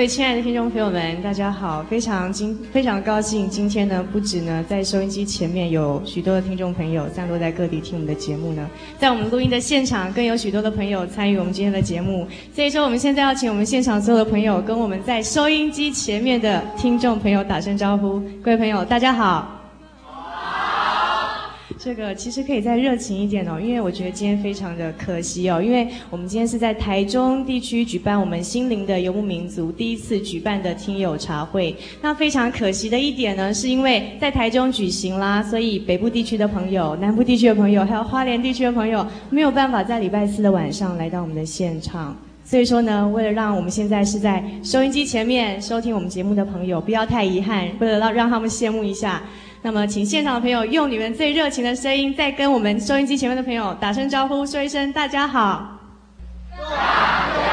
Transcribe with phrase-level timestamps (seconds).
[0.00, 1.82] 位亲爱的听众朋友们，大家好！
[1.82, 8.66] 非常今非常高兴，今天呢，不止呢在收音机前面有许多的听众朋友散落在各地听我们的节目呢，
[8.98, 12.26] 在我们录音的现场更有许多的朋友参与我们今天的节目。
[12.54, 18.22] 所以说，我们现在要请我们现场所有的朋友跟我们在收音机前面的听众朋友打声招呼。
[18.42, 19.59] 各位朋友，大家好。
[21.82, 31.74] 这个其实可以再热情一点哦，因为我觉得今天非常的可惜哦，因为我们今天是在台中地区举办我们心灵的游牧民族第一次举办的听友茶会。
[32.02, 42.14] 那非常可惜的一点呢，是因为在台中举行啦，所以北部地区的朋友、南部地区的朋友，还有花莲地区的朋友，没有办法在礼拜四的晚上来到我们的现场。
[42.44, 49.22] 所以说呢，为了让我们现在是在收音机前面收听我们节目的朋友不要太遗憾，为了让让他们羡慕一下。
[49.62, 55.78] 那么，请现场的朋友用你们最热情的声音，再跟我们收音机前面的朋友打声招呼，说一声“大家好”。
[56.50, 57.49] 大家好。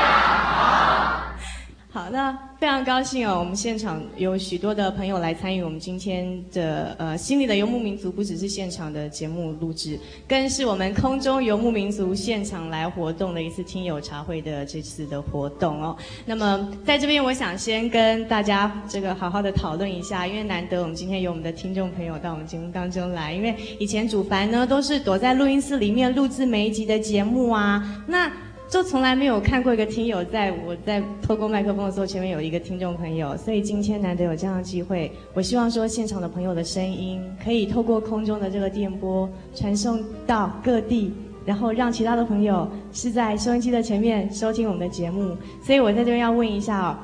[1.98, 2.38] 好，那。
[2.60, 15.96] 非常高兴哦，我们现场有许多的朋友来参与我们今天的呃心里的游牧民族，不只是现场的节目录制，更是我们空中游牧民族现场来活动的一次听友茶会的这次的活动哦。
[16.26, 28.32] 那么在这边，我想先跟大家这个好好的讨论一下，因为难得我们今天有我们的听众朋友到我们节目当中来，因为以前主凡呢都是躲在录音室里面录制每一集的节目啊，那。
[28.70, 41.14] 就从来没有看过一个听友，在我在透过麦克风的时候，前面有一个听众朋友，所以今天难得有这样的机会，我希望说现场的朋友的声音可以透过空中的这个电波传送到各地，
[41.46, 45.38] 然后让其他的朋友是在收音机的前面收听我们的节目。
[45.64, 46.98] 所以我在这边要问一下哦，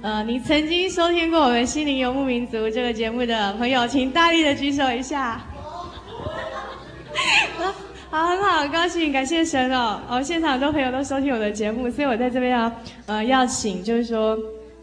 [0.00, 5.44] 呃，你曾经收听过我们心灵游牧民族这个节目的朋友，请大力的举手一下。
[8.10, 10.00] 好，很好，很高兴，感谢神哦！
[10.08, 12.72] 哦，现场很多朋友都收听我的节目，所以我在这边要，
[13.06, 14.36] 呃，要请，就是说，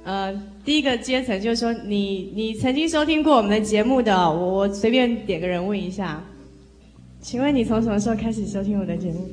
[0.05, 0.33] 呃，
[0.63, 6.23] 第一个阶层就是说，你你曾经收听过我们的节目的，我我随便点个人问一下，
[7.19, 9.29] 请问你从什么时候开始收听我的节目？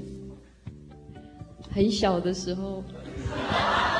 [1.73, 2.83] 很小的时候。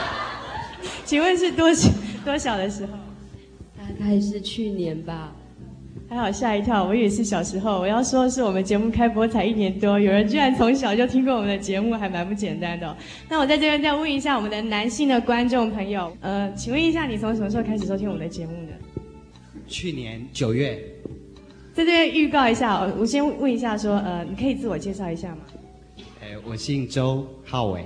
[1.07, 1.89] 请问是多小
[2.25, 2.93] 多小的时候？
[3.79, 5.33] 大概是去年吧。
[6.15, 7.81] 还好吓一跳，我以为是小时候。
[7.81, 12.97] 我要说的是，我们节目开播才一年多，有人居然从小就听过我们的节目，还蛮不简单的哦。
[13.29, 18.73] 那我在这边再问一下我们的男性的观众朋友，呃，请问一下，你从什么时候开始收听我们的节目的？
[19.67, 20.81] 去年九月。
[21.73, 25.39] 在这边预告一下，我先问一下，说，呃，你可以自我介绍一下吗？
[26.21, 27.85] 呃，我姓周，浩伟。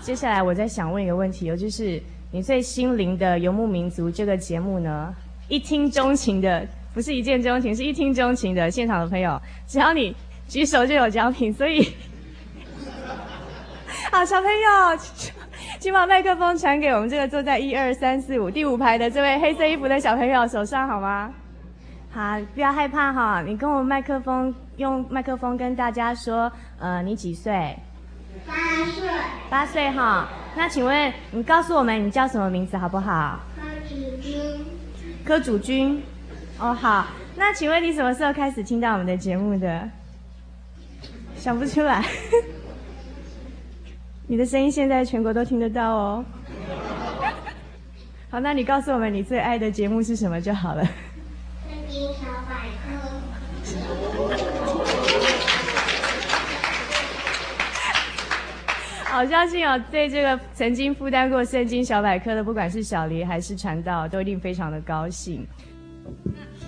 [0.00, 2.00] 接下来，我再想问一个问题，哦，就是
[2.32, 5.14] 你最心灵的游牧民族这个节目呢，
[5.50, 6.66] 一听钟情的。
[6.96, 10.16] 不是一见钟情，是一听钟情的现场的朋友，只要你
[10.48, 11.86] 举手就有奖品，所以，
[14.10, 14.98] 好，小朋友，
[15.78, 21.30] 请把麦克风传给我们这个坐在一二三四五第五排的这位黑色衣服的小朋友手上，好吗？
[22.10, 27.76] 好，不要害怕哈，你跟我们麦克风用麦克风跟大家说，呃，你几岁？
[28.46, 28.54] 八
[28.86, 29.08] 岁。
[29.50, 33.38] 八岁哈，那请问你告诉我们你叫什么名字好不好？
[33.54, 34.64] 柯祖君。
[35.26, 36.02] 柯祖君。
[36.58, 37.06] 哦，好，
[37.36, 39.88] 那请问你什么时候开始听到我们的节目的？
[41.36, 42.02] 想不出来，
[44.26, 46.24] 你的声音现在全国都听得到哦。
[48.30, 50.82] 好，那你告诉我们你最爱的节目是什么就好了。
[50.82, 50.92] 圣
[51.90, 52.96] 经小百科。
[59.04, 65.46] 好，相信哦，对这个曾经负担过圣经小百科的，不管是小黎还是传道，都一定非常的高兴。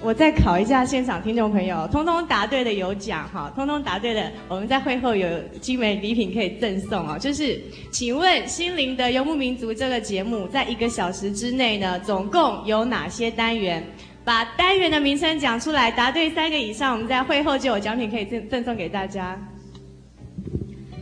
[0.00, 5.28] 我再考一下现场听众朋友，通通答对的有奖哈，通通答对的，我们在会后有
[5.60, 7.18] 精美礼品可以赠送哦。
[7.18, 13.84] 就是，请问《心灵的游牧民族》这个节目在一个小时之内呢，总共有哪些单元？
[14.24, 19.36] 把单元的名称讲出来，答对三个以上，我们在会后就有奖品可以赠赠送给大家。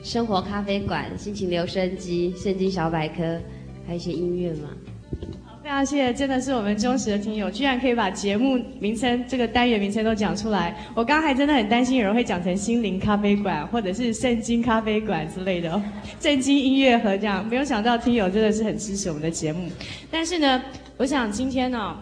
[0.02, 3.38] 生活咖啡馆、心情留声机、圣经小百科，
[3.86, 4.70] 还有一些音乐嘛。
[5.66, 10.72] 非常谢谢，真的是我们忠实的听友，居然可以把节目名称、这个单元名称都讲出来。
[10.94, 15.82] 我刚还真的很担心有人会讲成心灵咖啡馆或者是圣经咖啡馆之类的，
[16.20, 17.44] 圣经音乐盒这样。
[17.48, 19.68] 没有想到听友真的是很支持我们的节目。
[20.08, 20.62] 但是呢，
[20.98, 21.96] 我想今天呢、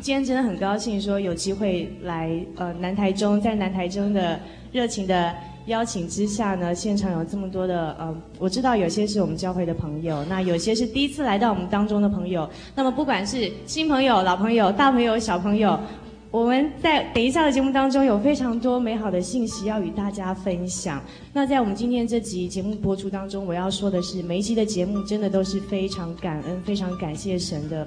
[0.00, 4.40] 今天真的很高兴说有机会来呃南台中，在南台中的
[4.72, 5.34] 热情的。
[5.68, 12.48] 邀请之下呢，现场有这么多的呃，我知道有些是我们教会的朋友，那有些是第一次来到我们当中的朋友。
[12.74, 15.78] 那么不管是新朋友、老朋友、大朋友、小朋友，
[16.30, 21.02] 我们在等一下的节目当中有非常多美好的信息要与大家分享。
[21.32, 27.86] 那在我们今天这集节目播出当中，我要说的是，每一集的节目真的都是非常感恩、非常感谢神的。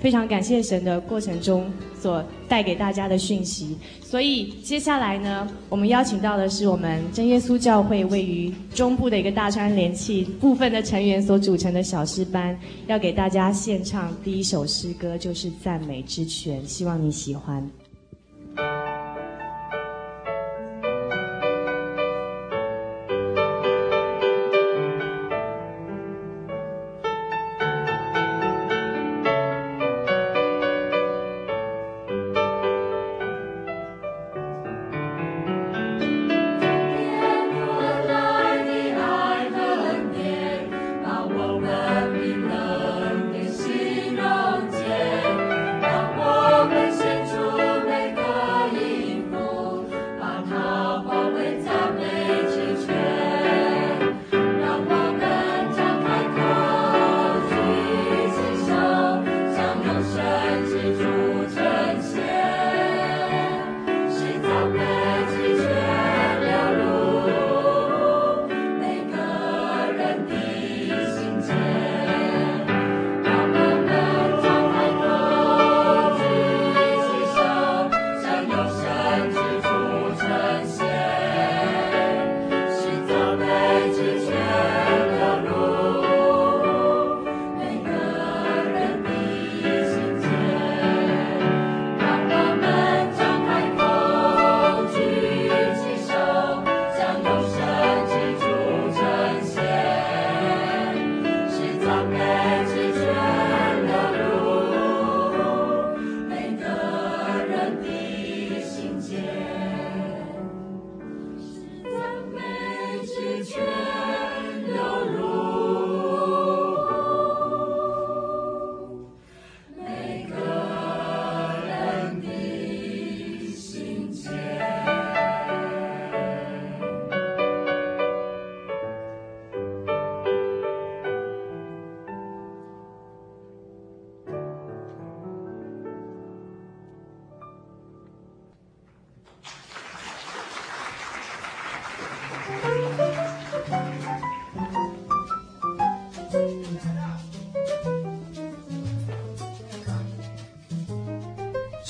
[0.00, 1.64] 非常感谢神的过程中
[1.98, 3.78] 所带给大家的讯息，
[4.14, 12.56] 所以接下来呢，我们邀请到的是我们真耶稣教会位于中部的一个大川联契部分的成员所组成的小诗班，
[12.86, 17.68] 要给大家献唱第一首诗歌，就是赞美之泉，希望你喜欢。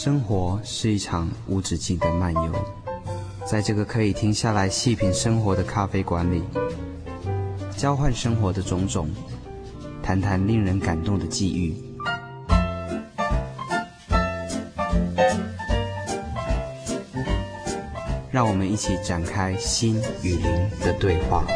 [0.04, 2.52] 生活是一场无止境的漫游，
[3.46, 6.42] 在这个可以停下来细品生活的咖啡馆里，
[7.75, 9.08] 交换生活的种种，
[10.02, 11.75] 谈谈令人感动的际遇，
[18.30, 21.46] 让我们一起展开心与灵的对话。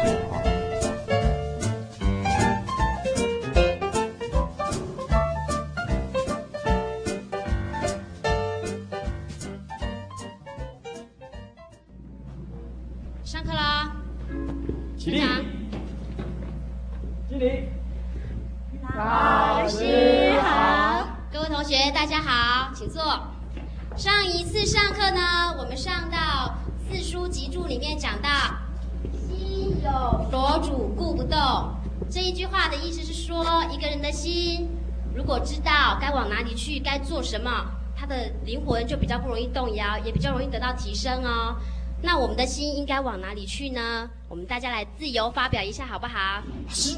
[37.23, 37.49] 什么？
[37.95, 41.55] 他的灵魂就比较不容易动摇，也比较容易得到提升哦。
[42.01, 44.09] 那我们的心应该往哪里去呢？
[44.29, 46.41] 我们大家来自由发表一下，好不好？
[46.69, 46.97] 是，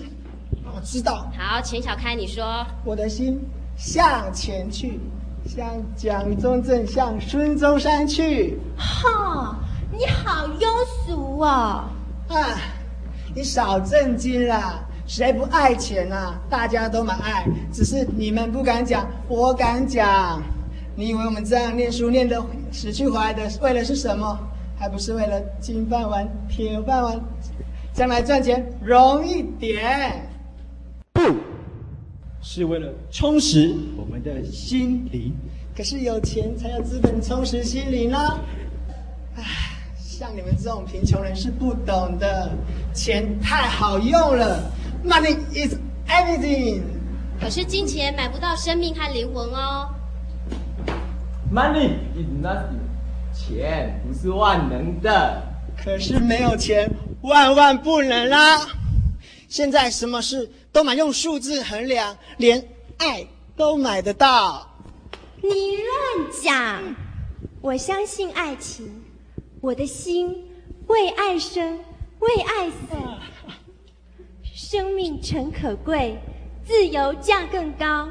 [0.63, 1.27] 我知道。
[1.35, 2.63] 好，钱小开，你说。
[2.85, 3.41] 我的心
[3.75, 4.99] 向前去，
[5.47, 5.65] 向
[5.95, 8.59] 蒋中正，向孙中山去。
[8.77, 9.55] 哈，
[9.91, 10.67] 你好庸
[11.07, 11.89] 俗哦！
[12.29, 12.59] 啊，
[13.33, 14.87] 你少震惊啦！
[15.11, 16.39] 谁不爱钱啊？
[16.49, 20.41] 大家都蛮爱，只是你们不敢讲，我敢讲。
[20.95, 22.41] 你以为我们这样念书念得
[22.71, 24.39] 死去活来的，为了是什么？
[24.79, 27.19] 还不是为了金饭碗、铁饭碗，
[27.91, 30.29] 将来赚钱容易点。
[31.11, 31.21] 不，
[32.39, 35.33] 是为了充实我们的心灵。
[35.75, 38.39] 可是有钱才有资本充实心灵呢。
[39.35, 39.43] 唉，
[39.97, 42.49] 像你们这种贫穷人是不懂的，
[42.93, 44.71] 钱太好用了
[45.03, 45.75] ，Money is
[46.07, 46.81] everything。
[47.39, 49.89] 可是金钱买不到生命和灵魂哦。
[51.51, 52.79] Money is nothing，
[53.33, 55.41] 钱不是万能的。
[55.83, 56.89] 可是没有钱，
[57.21, 58.67] 万万不能啦！
[59.47, 62.63] 现在什么事都买用数字衡量，连
[62.97, 64.67] 爱都买得到。
[65.41, 66.95] 你乱讲！
[67.61, 69.03] 我相信爱情，
[69.59, 70.35] 我的心
[70.87, 71.79] 为爱生，
[72.19, 72.75] 为爱死。
[74.63, 76.15] 生命诚可贵，
[76.63, 78.07] 自由价更高。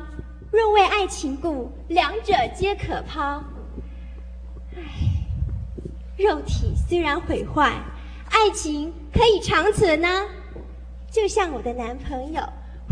[0.50, 3.40] 若为爱情故，两者皆可抛。
[4.75, 4.83] 唉，
[6.19, 7.73] 肉体虽然毁坏，
[8.30, 10.09] 爱情可以长存呢。
[11.09, 12.42] 就像我的男朋友，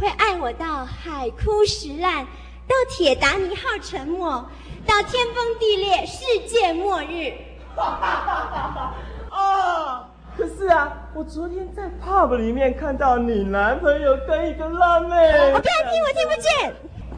[0.01, 4.49] 会爱我到海枯石烂，到铁达尼号沉没，
[4.87, 7.33] 到天崩地裂，世界末日。
[7.75, 10.08] 哈哈哈哈啊！
[10.39, 15.17] 可是啊，我昨天在 pub 里面看到你男朋友跟一个辣妹。
[15.53, 16.75] 我不要听，我听不见。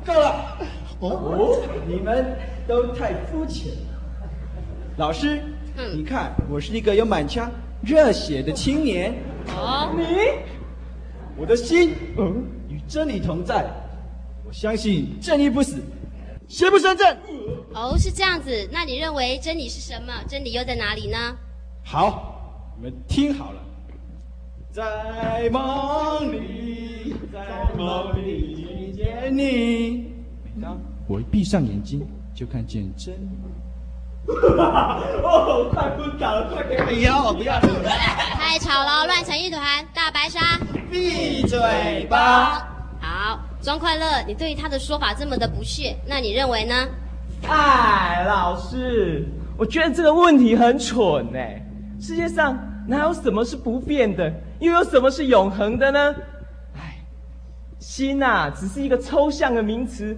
[0.07, 0.57] 够了！
[1.01, 2.35] 哦，你们
[2.67, 4.31] 都太肤浅了。
[4.97, 5.43] 老师，
[5.77, 7.51] 嗯、你看，我是一个有满腔
[7.83, 9.13] 热血的青年。
[9.49, 10.03] 哦，你，
[11.37, 13.67] 我的心，嗯，与真理同在。
[14.47, 15.79] 我相信正义不死，
[16.49, 17.15] 邪不胜正。
[17.75, 18.67] 哦，是这样子。
[18.73, 20.15] 那你认为真理是什么？
[20.27, 21.37] 真理又在哪里呢？
[21.85, 22.30] 好，
[22.83, 23.61] 你们听好了，
[24.73, 28.93] 在梦里，在梦里遇。
[28.97, 30.11] 见你，
[30.43, 32.01] 每当我一闭上眼睛，
[32.35, 33.15] 就看见真。
[34.27, 37.35] 哦，快昏倒了，快给我药！
[37.35, 37.61] 不要！
[37.61, 39.61] 太吵了，乱成一团，
[39.95, 40.41] 大白鲨。
[40.91, 42.67] 闭嘴吧！
[42.99, 46.75] 好，装快乐，你对于他的说法这么的不屑，那你认为呢？
[47.47, 51.63] 哎，老师，我觉得这个问题很蠢哎。
[52.01, 56.15] 世界上哪有什么是不变的，又有什么是永恒的呢？
[57.79, 60.17] 心呐、啊，只是一个抽象的名词，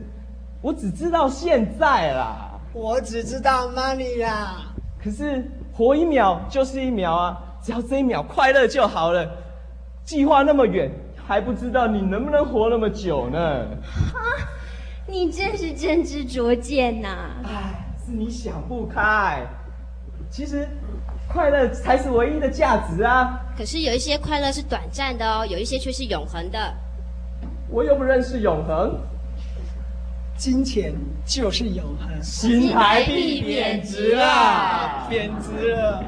[0.61, 2.59] 我只知道现在啦。
[2.73, 4.73] 我只知道 money 啦。
[5.03, 9.29] 可是活一秒就是一秒啊，只要这一秒快乐就好了。
[10.05, 10.91] 计划那么远，
[11.25, 13.39] 还不知道你能不能活那么久呢？
[13.39, 14.19] 啊，
[15.07, 17.09] 你真是真知灼见呐！
[17.45, 19.47] 哎，是你想不开。
[20.29, 20.67] 其实，
[21.29, 23.39] 快乐才是唯一的价值啊。
[23.57, 26.75] 可是有一些快乐是短暂的哦，有一些却是永恒的。
[27.69, 28.99] 我又不认识永恒，
[30.37, 30.93] 金钱
[31.27, 32.23] 就是永恒。
[32.23, 36.05] 新台币贬值了，贬值了。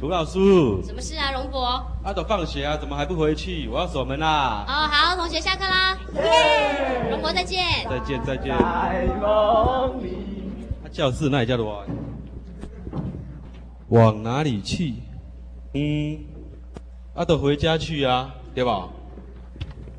[0.00, 0.38] 卢老师，
[0.86, 1.84] 什么事啊，荣博？
[2.04, 3.68] 阿斗放学啊，怎么还不回去？
[3.68, 4.64] 我要锁门啦。
[4.66, 5.98] 哦，好，同学下课啦。
[6.14, 7.64] 耶，荣博再见。
[7.90, 8.56] 再见再见。
[8.56, 10.16] 在梦里。
[10.82, 11.84] 他教室那里叫做
[13.88, 14.94] 往哪里去？
[15.74, 16.18] 嗯，
[17.14, 18.88] 阿斗回家去啊，对吧？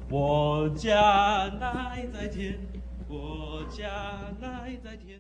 [0.09, 2.57] 我家乃在天，
[3.07, 3.87] 我家
[4.39, 5.19] 乃在天。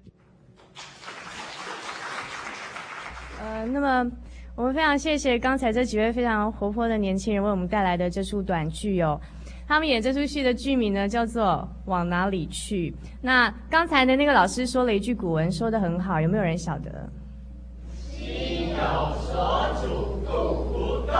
[3.39, 4.11] 呃，那么
[4.55, 9.19] 我们非常谢谢刚才这几位非常活泼的年轻人为我们带来的这出短剧哦。
[9.67, 11.45] 他们演这出戏的剧名呢叫做
[11.85, 12.91] 《往哪里去》。
[13.21, 17.09] 那刚才的那个老师说了一句古文，说的很好，有没有人晓得？
[18.29, 21.15] 心有所主，故不动。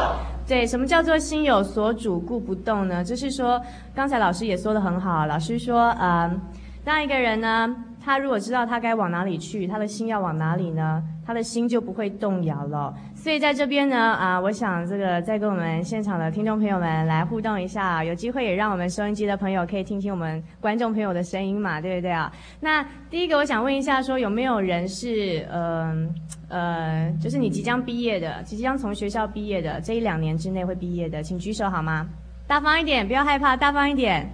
[0.48, 3.04] 对，什么叫做心有所主，故不动呢？
[3.04, 3.60] 就是说，
[3.96, 5.26] 刚才老师也说的很好。
[5.26, 6.40] 老师说，嗯，
[6.84, 11.04] 当一个人呢，他如果知道他该往哪里去，他的心要往哪里呢？
[11.26, 12.92] 他的心就不会动摇了。
[13.14, 22.32] 所以在这边呢，啊，我想这个再跟我们现场的听众朋友们来互动一下，有机会也让我们收音机的朋友可以听听我们观众朋友的声音嘛，对不对啊？
[22.60, 26.10] 那第一个我想问一下，说有没有人是，嗯
[26.48, 32.08] 呃，呃，就是你即将毕业的，即将从学校毕业的，这一两年之内会毕业的，请举手好吗？
[32.48, 34.28] 大方一点，不要害怕，大方一点。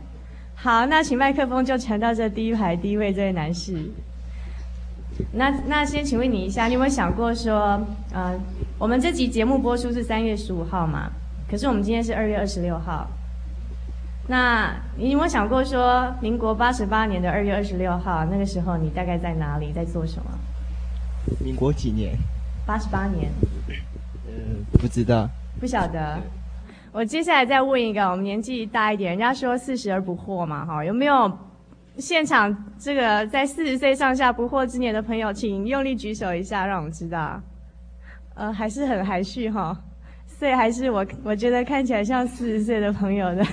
[0.56, 3.92] 好，那请麦克风就传到这第一排第一位这位男士。
[5.32, 7.80] 那那先请问你一下，你有没有想过说，
[8.12, 8.34] 呃，
[8.80, 11.12] 我们这集节目播出是三月十五号嘛？
[11.50, 13.08] 可是我们今天是二月二十六号。
[14.28, 20.32] 那你有没有想过说，民国八十八年的二月二十六号，那个时候你大概在哪里，在做什么？
[21.40, 22.18] 民国几年？
[22.66, 23.32] 八十八年。
[24.26, 25.30] 呃，不知道。
[25.60, 26.20] 不晓得。
[26.96, 31.30] 我接下来再问一个，我们年纪大一点，人家说四十而不惑嘛，哈，有没有
[31.98, 37.38] 现场这个在四十岁上下不惑之年的朋友，请用力举手一下，让我们知道。
[38.36, 39.78] 呃，还是很含蓄哈，
[40.26, 43.46] 所以还是我我觉得看起来像四十岁的朋友的。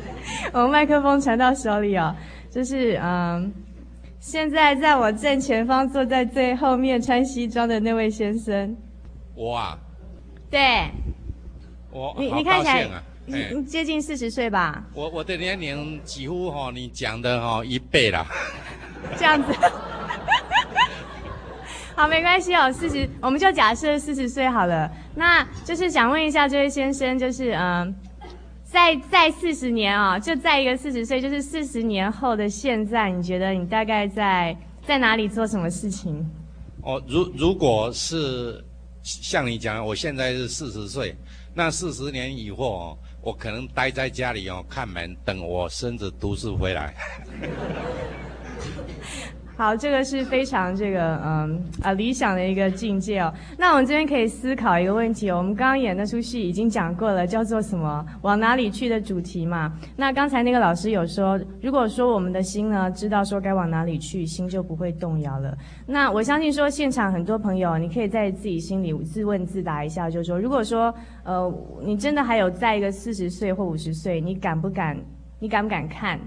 [0.52, 2.14] 我们麦克风传到手里哦，
[2.50, 3.50] 就是嗯，
[4.18, 8.76] 现在在我正前方坐在最后面穿西装的那位先生。
[9.34, 9.78] 我啊。
[10.50, 10.90] 对。
[11.90, 14.84] 我你你看起来，啊、你接近四十岁吧？
[14.94, 18.26] 我我的年龄几乎哈、哦，你讲的哈、哦、一倍啦。
[19.18, 19.52] 这样子，
[21.96, 24.90] 好，没关系哦，四十，我们就假设四十岁好了。
[25.14, 27.94] 那就是想问一下这位先生，就是嗯，
[28.62, 34.56] 在在四十年啊、哦，就在一个四十岁，就是四十年后的现在，你觉得你大概在
[34.86, 36.24] 在哪里做什么事情？
[36.82, 38.62] 哦，如如果是
[39.02, 41.16] 像你讲，我现在是四十岁。
[41.52, 46.94] 那四十年以后哦，我可能待在家里哦，看门，等我孙子读书回来。
[49.60, 53.30] 好，这个是非常这个嗯啊理想的一个境界哦。
[53.58, 55.36] 那我们这边可以思考一个问题哦。
[55.36, 58.02] 我们刚刚演那出戏已经讲过了，叫做什么？
[58.22, 59.70] 往哪里去的主题嘛。
[59.96, 65.54] 那刚才那个老师有说，如果说我们的心呢，知道说该往哪里去，心就不会动摇了。
[65.84, 71.52] 那我相信说，现场很多朋友，你可以在自己心里自问自答一下，就是说，如果说呃
[71.82, 74.96] 你真的还有在一个四十岁或五十岁，你敢不敢？
[75.38, 76.18] 你敢不敢看？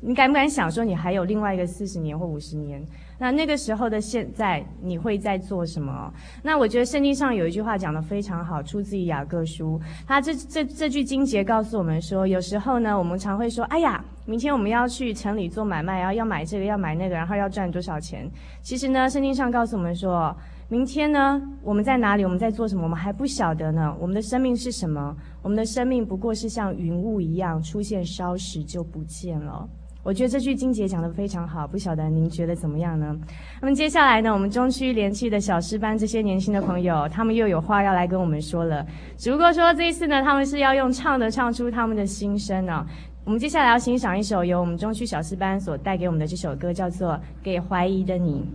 [0.00, 2.84] 你敢不敢想说，你还有另外一个四十年或五十年？
[3.18, 6.12] 那那个时候的现在，你会在做什么？
[6.42, 9.80] 那我觉得圣经上有一句话讲得非常好，出自于雅各书。
[10.06, 18.30] 他这这这句经节告诉我们说，有时候呢，我们常会说，哎呀，明天我们要去城里做买卖，然后要买这个，要买那个，然后要赚多少钱？
[18.60, 20.36] 其实呢，圣经上告诉我们说，
[20.68, 22.24] 明天呢，我们在哪里？
[22.24, 22.82] 我们在做什么？
[22.82, 23.96] 我们还不晓得呢。
[23.98, 25.16] 我们的生命是什么？
[25.42, 29.66] 我们的生命不过是像云雾一样，出现稍时就不见了。
[30.06, 33.12] 我觉得这句金姐讲得非常好，不晓得您觉得怎么样呢？
[33.60, 38.86] 那么接下来呢，我们中区联气的小师班这些年轻的朋友，他们又有话要来跟我们说了。
[39.16, 42.86] 只不过说这一次呢，他们是要用唱的唱出他们的心声呢、
[43.24, 48.46] 我们接下来要欣赏一首由我们中区小师班所带给我们的这首歌，叫做《给怀疑的你》。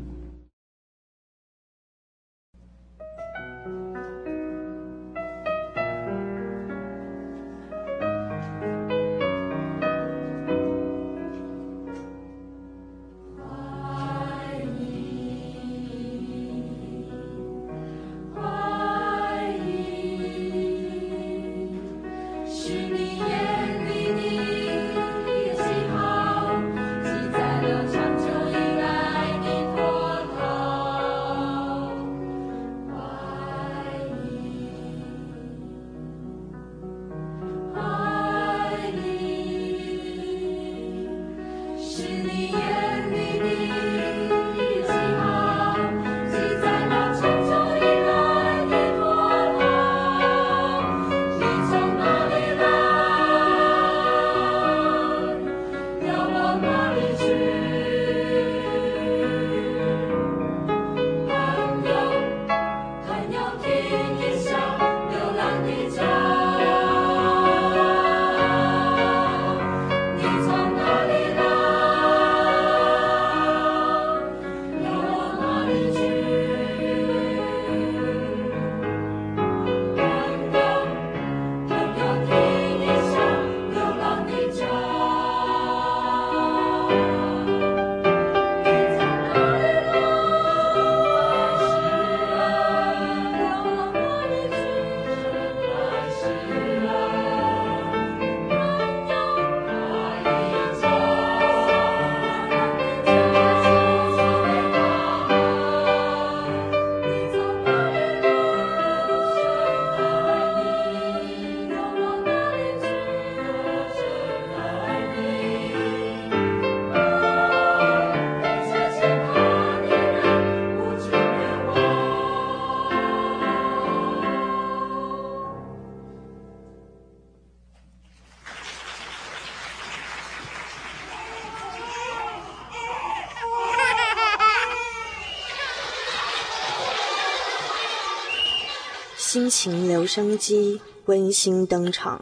[139.34, 142.20] 心情留声机温馨登场。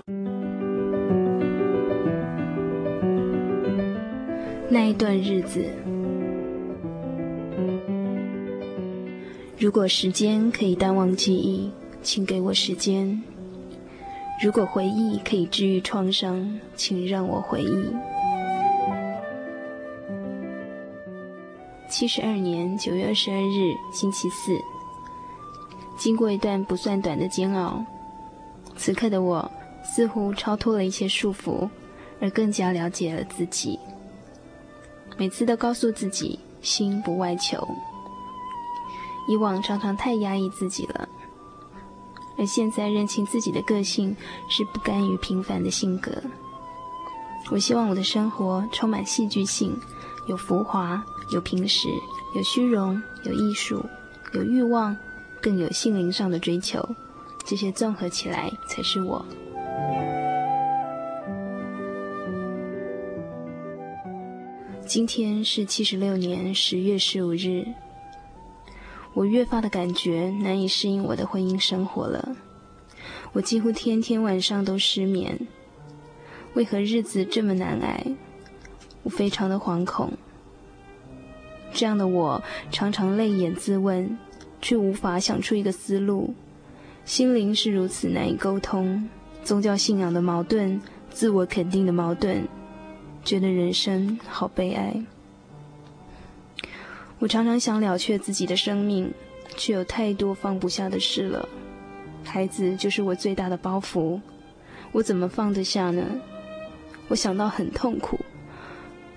[4.70, 5.66] 那一段日子，
[9.58, 11.72] 如果时间可以淡忘记忆，
[12.04, 13.20] 请给我时间；
[14.44, 17.88] 如果回忆可以治愈创伤，请让我回忆。
[21.90, 24.52] 七十二年九月二十二日，星期四。
[26.00, 27.84] 经过一段不算短的煎熬，
[28.78, 29.52] 此刻的我
[29.84, 31.70] 似乎超脱了一切束缚，
[32.22, 33.78] 而更加了解了自己。
[35.18, 37.68] 每次都告诉自己心不外求，
[39.28, 41.10] 以往常常太压抑自己了，
[42.38, 44.16] 而现在认清自己的个性
[44.50, 46.14] 是不甘于平凡的性格。
[47.52, 49.78] 我希望我的生活充满戏剧性，
[50.30, 51.90] 有浮华，有平实，
[52.38, 53.86] 有虚荣，有艺术，
[54.34, 54.96] 有欲望，
[55.42, 56.88] 更有心灵上的追求。
[57.46, 59.26] 这些综合起来才是我。
[64.86, 67.66] 今天是七十六年十月十五日，
[69.14, 72.36] 我越发的感觉难以适应我的婚姻生活了。
[73.32, 75.40] 我几乎天天晚上都失眠，
[76.56, 78.04] 为何日子这么难挨？
[79.04, 80.12] 我非常的惶恐。
[81.72, 84.18] 这样的我常常泪眼自问，
[84.62, 86.34] 却无法想出一个思路。
[87.06, 89.10] 心灵是如此难以沟通，
[89.44, 92.48] 宗教信仰的矛盾，自我肯定的矛盾。
[93.26, 95.04] 觉得人生好悲哀。
[97.20, 99.12] 我常常想了却自己的生命，
[99.58, 101.48] 却有太多放不下的事了。
[102.24, 104.22] 孩子就是我最大的包袱，
[104.92, 106.04] 我怎么放得下呢？
[107.08, 108.20] 我想到很痛苦，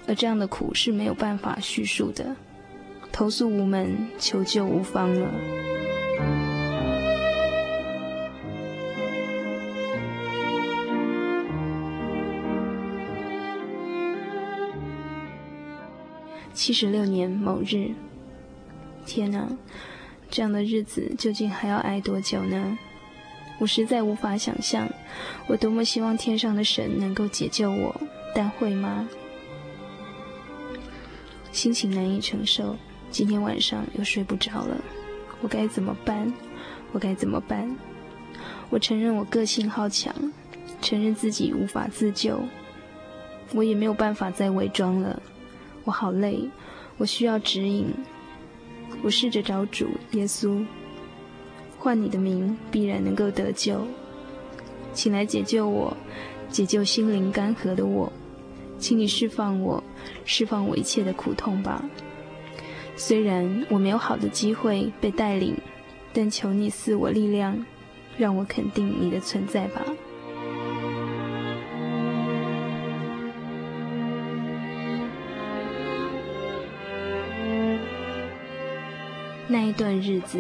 [0.09, 2.35] 而这样的苦是没有办法叙述的。
[3.13, 5.31] 投诉无门，求救无方了。
[16.55, 17.91] 七十六年某日，
[19.05, 19.47] 天哪，
[20.31, 22.79] 这样的日子究竟还要挨多久呢？
[23.59, 24.89] 我实在无法想象，
[25.47, 27.95] 我多么希望天上的神能够解救我，
[28.35, 29.09] 但会吗？
[31.53, 32.77] 心情难以承受，
[33.13, 34.75] 今天晚上又睡不着了，
[35.43, 36.33] 我该怎么办？
[36.93, 37.77] 我该怎么办？
[38.71, 40.15] 我承认我个性好强，
[40.81, 42.41] 承认自己无法自救，
[43.53, 45.21] 我也没有办法再伪装了。
[45.85, 46.49] 我好累，
[46.97, 47.93] 我需要指引。
[49.03, 50.65] 我试着找主耶稣，
[51.79, 53.87] 唤你的名，必然能够得救。
[54.95, 55.95] 请来解救我，
[56.49, 58.11] 解救心灵干涸的我。
[58.79, 59.85] 请你释放我，
[60.25, 61.85] 释放我一切的苦痛吧。
[62.95, 65.57] 虽然我没有好的机会被带领，
[66.13, 67.65] 但求你赐我力量，
[68.17, 69.83] 让我肯定你的存在吧。
[79.49, 80.39] 那一段日子，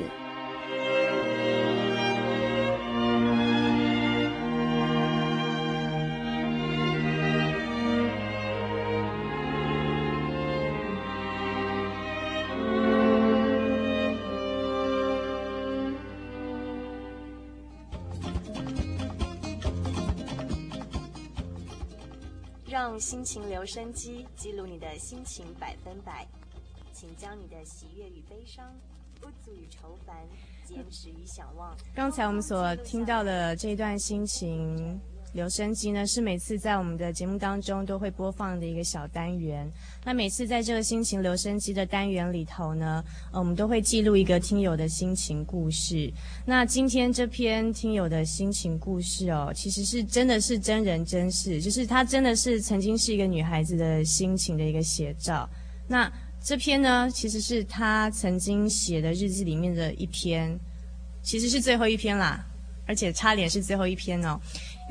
[22.92, 26.28] 用心情留声机记录你的心情百分百，
[26.92, 28.70] 请将你的喜悦与悲伤。
[29.18, 30.14] 不足与愁烦，
[30.66, 31.74] 坚持与想望。
[31.94, 35.00] 刚才我们所听到的这一段心情
[35.32, 39.70] 留声机呢，是每次在我们的节目当中都会播放的一个小单元。
[40.04, 46.12] 那每次在这个心情留声机的单元里头呢，呃，我们都会记录一个听友的心情故事。
[46.44, 55.48] 那今天这篇听友的心情故事哦，其实是真的是真人真事，就是她真的是曾经是一个女孩子的心情的一个写照。
[55.88, 56.10] 那。
[56.44, 60.58] 这篇呢，其实是他曾经写的日记里面的一篇，
[61.22, 62.44] 其实是最后一篇啦，
[62.84, 64.36] 而且差点是最后一篇哦。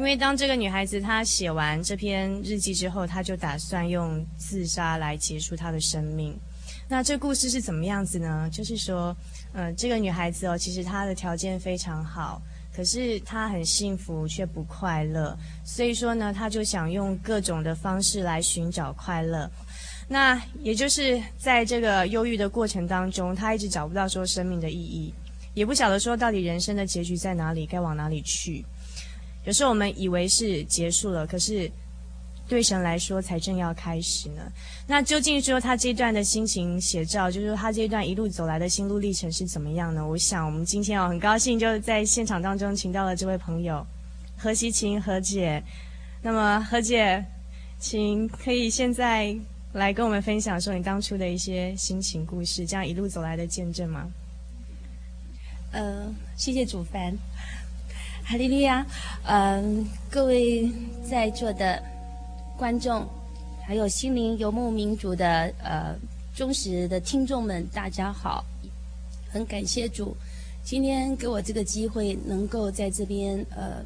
[0.01, 6.35] 因为当这个女孩子她写完这篇日记之后，她就打算用自杀来结束她的生命。
[6.89, 8.49] 那这故事是怎么样子呢？
[8.51, 9.15] 就是说，
[9.53, 12.41] 呃，这个女孩子哦，其实她的条件非常好，
[12.75, 19.47] 可是她很幸福却不快乐，所以说呢，她就想用各种的方式来寻找快乐。
[20.07, 25.13] 那也就是在这个忧郁的过程当中，她一直找不到说生命的意义，
[25.53, 28.65] 也不晓得说到底人生的结局在哪里，该往哪里去。
[29.45, 31.69] 有时候我们以为是结束了，可是
[32.47, 34.41] 对神来说才正要开始呢。
[34.87, 40.05] 那究竟说他这一段的心情写照，就是说他这一段一路走来的心路历程是怎么样呢？
[40.05, 43.85] 我想我们今天哦，很高兴就在现场当中请到了这位朋友
[44.37, 45.63] 何西琴何姐。
[46.21, 47.23] 那么何姐，
[47.79, 49.35] 请可以现在。
[49.73, 54.05] 来跟我们分享说你当初的一些心情故事，这样一路走来的见证吗？
[55.71, 57.15] 呃，谢谢主凡，
[58.31, 58.87] 哈利路亚，
[59.25, 60.71] 嗯、各位
[61.03, 61.83] 在座的
[62.57, 63.05] 观众，
[63.67, 65.93] 还有心灵游牧民族的呃
[66.33, 68.41] 忠实的听众们，大家好，
[69.29, 70.15] 很感谢主，
[70.63, 73.83] 今天给我这个机会，能够在这边呃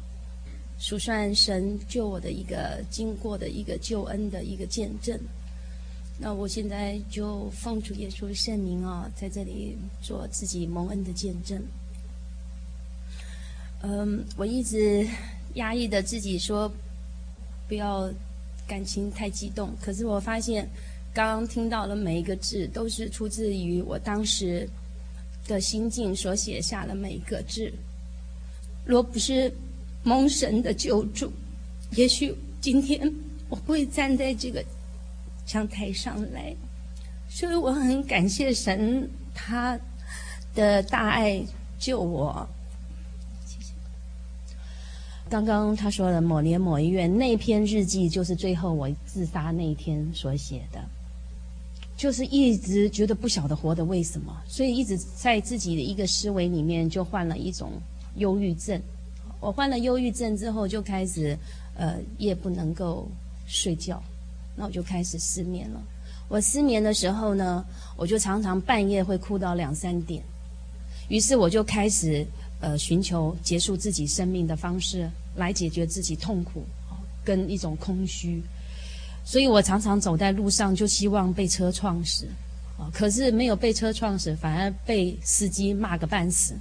[0.78, 5.18] 数算神救我的一个经过的一个救恩的一个见证。
[6.20, 11.60] 那我现在就奉主耶稣圣名啊，在这里做自己蒙恩的见证。
[13.82, 15.06] 嗯，我一直
[15.54, 16.70] 压抑的自己说
[17.68, 18.10] 不要
[18.66, 20.68] 感情太激动，可是我发现
[21.14, 24.68] 刚刚听到的每一个字都是出自于我当时
[25.46, 27.72] 的心境所写下的每一个字。
[28.84, 29.52] 若不是
[30.02, 31.32] 蒙神的救助，
[31.92, 33.12] 也许今天
[33.48, 34.64] 我不会站在这个。
[35.48, 36.52] 讲台上来，
[37.28, 39.78] 所以我很感谢神，他
[40.56, 41.40] 的大爱
[41.78, 42.44] 救我。
[45.28, 50.80] 刚刚他说的某年某一月那篇日记，就是最后我自杀那一天所写的，
[51.96, 57.72] 就是一直觉得不晓得活的为什么，所以一直在自己的一个思维里面就患了一种
[58.16, 58.80] 忧郁症。
[59.40, 61.36] 我患了忧郁症之后，就开始
[61.76, 63.08] 呃夜不能够
[63.46, 64.00] 睡觉。
[64.54, 65.82] 那我就开始失眠了。
[66.28, 67.64] 我失眠的时候呢，
[67.96, 70.22] 我就常常半夜会哭到两三点。
[71.08, 72.26] 于是我就开始
[72.60, 76.64] 呃寻求结束自己生命的方式，来解决自己痛苦
[77.24, 78.42] 跟一种空虚。
[79.24, 82.26] 所以我常常走在路上，就希望被车撞死
[82.78, 86.54] 啊，可是没有被车撞死，反而被司机骂个半死。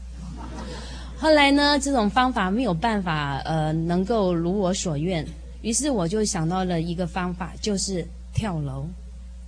[1.17, 5.25] 后来呢，这种方法没有办法呃能够如我所愿。
[5.61, 8.85] 于是我就想到了一个方法，就是跳楼。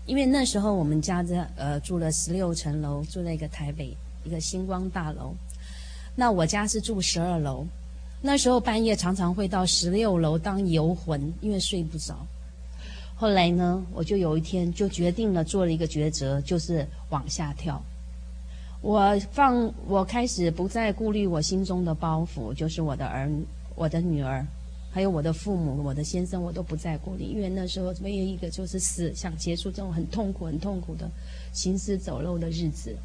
[0.05, 5.35] 因为那时候我们家在呃住了十六层楼，住在一个台北一个星光大楼。
[6.19, 7.63] 那我家是住十二楼，
[8.23, 12.17] 那时候半夜常常会到十六楼当游魂，因为睡不着。
[13.15, 17.79] 后来呢，我就有一天就决定了做了一个抉择，就是往下跳。
[18.81, 23.29] 我放我开始不再顾虑我心中的包袱，就是我的儿
[23.75, 24.43] 我的女儿。
[24.89, 31.07] 还有我的父母、我的先生，我都不再顾虑，因为那时候唯一一个就是死，想结束这种很痛苦、很痛苦的
[31.53, 32.95] 行尸走肉的日子。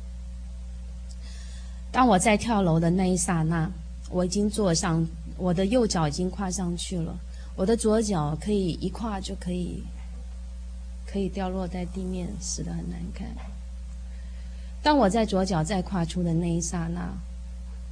[1.93, 3.71] 当我在跳楼的那一刹那，
[4.11, 7.15] 我已经坐上，我的右脚已经跨上去了，
[7.55, 9.85] 我的左脚可以一跨就可以，
[11.07, 13.29] 可以掉落在地面，死得很难看。
[14.83, 17.15] 当我在左脚再跨出的那一刹那。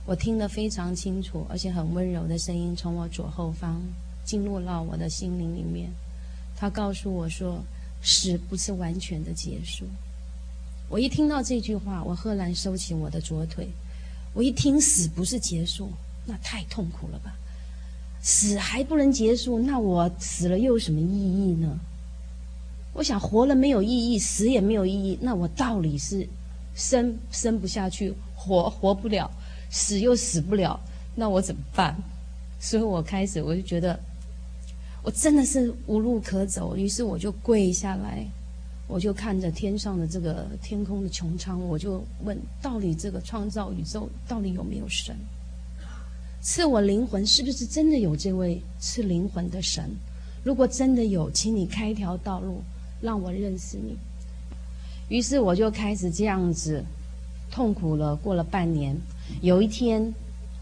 [0.06, 3.80] 我听得非常清楚，而且很温柔的声音从我左后方
[4.24, 5.88] 进入到我的心灵里面。
[6.56, 7.62] 他告诉我说
[8.02, 9.84] ：“死不是完全的结束。”
[10.88, 13.68] 我一听到这句话，我赫然收起我的左腿。
[14.32, 15.90] 我一听死不是结束，
[16.26, 17.34] 那太痛苦了吧？
[18.22, 21.78] 死还不能结束，那我死了又有什么意义呢？
[22.92, 26.28] 我想活了没有意义，死也没有意义，那我到底是
[26.74, 29.30] 生生不下去，活活不了？
[29.70, 30.78] 死又死不了，
[31.14, 31.96] 那我怎么办？
[32.60, 33.98] 所以我开始我就觉得，
[35.02, 36.76] 我真的是无路可走。
[36.76, 38.26] 于是我就跪下来，
[38.90, 45.14] 我就看着天上的这个天空的穹苍，我就问：到底这个创造宇宙到底有没有神？
[46.42, 49.88] 赐我灵魂是不是真的有这位赐灵魂的神？
[50.42, 52.62] 如果真的有，请你开一条道路
[53.00, 53.96] 让我认识你。
[55.08, 56.84] 于是我就开始这样子
[57.48, 58.96] 痛苦了，过了半年。
[59.40, 60.12] 有一天，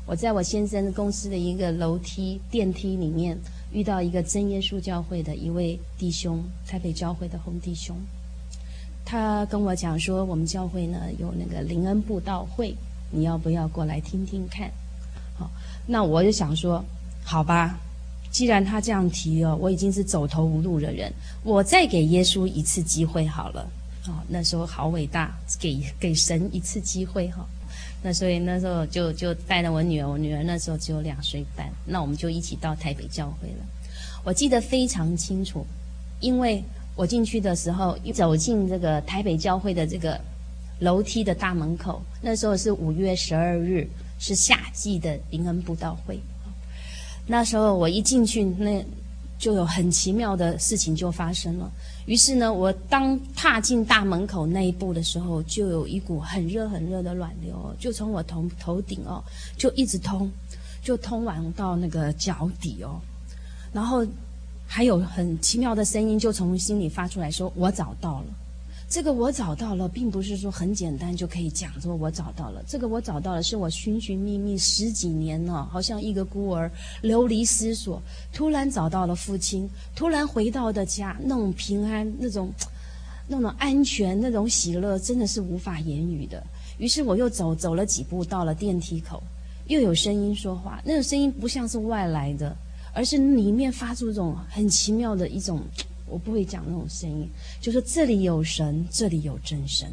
[0.05, 3.39] 我在我先生公司的一个楼梯电梯里面
[3.73, 7.97] 遇到一个真耶稣教会的一位弟兄，台北教会的洪弟兄。
[9.11, 12.77] 他跟我讲说，我们教会呢有那个灵恩布道会，
[13.11, 14.71] 你要不要过来听听看？
[15.35, 15.51] 好，
[15.87, 16.85] 那我就想说，
[17.25, 17.81] 好吧，
[18.31, 21.11] 既然他这样提哦，我已经是走投无路的人，
[21.43, 23.67] 我再给耶稣一次机会好了。
[24.09, 27.47] 哦，那时候好伟大，给给神一次机会哈。
[28.03, 33.65] 那所以那时候就就带着我女儿，我女儿那时候只有两岁半，那我们就一起到台北教会了。
[34.23, 35.65] 我记得非常清楚，
[36.21, 36.63] 因为
[36.99, 40.21] 我进去的时候，一走进这个台北教会的这个
[40.81, 43.87] 楼梯的大门口，那时候是五月十二日，
[44.19, 46.19] 是夏季的灵恩布道会。
[47.25, 48.85] 那时候我一进去，那
[49.39, 51.71] 就有很奇妙的事情就发生了。
[52.07, 59.23] 于是呢，我当踏进大门口那一步的时候，就有一股很热很热的暖流，就从我头头顶哦，
[59.57, 60.29] 就一直通，
[60.83, 63.01] 就通往到那个脚底哦。
[63.73, 64.05] 然后
[64.71, 68.27] 还有很奇妙的声音就从心里发出来说：“我找到了。”
[68.91, 72.63] 这个我找到了，并不是说很简单就可以讲说我找到了。
[72.67, 76.71] 这个我找到了，是我寻寻觅觅十几年了，好像一个孤儿
[77.03, 78.01] 流离失所，
[78.33, 82.51] 突然找到了父亲，突然回到的家，那种平安，那种
[83.29, 86.43] 那种安全，那种喜乐，真的是无法言语的。
[86.79, 89.23] 于是我又走走了几步，到了电梯口，
[89.67, 92.57] 又有声音说话，那种声音不像是外来的，
[92.93, 95.61] 而是里面发出一种很奇妙的一种。
[96.11, 97.29] 我不会讲那种声音，
[97.61, 99.87] 就说这里有神，这里有真神。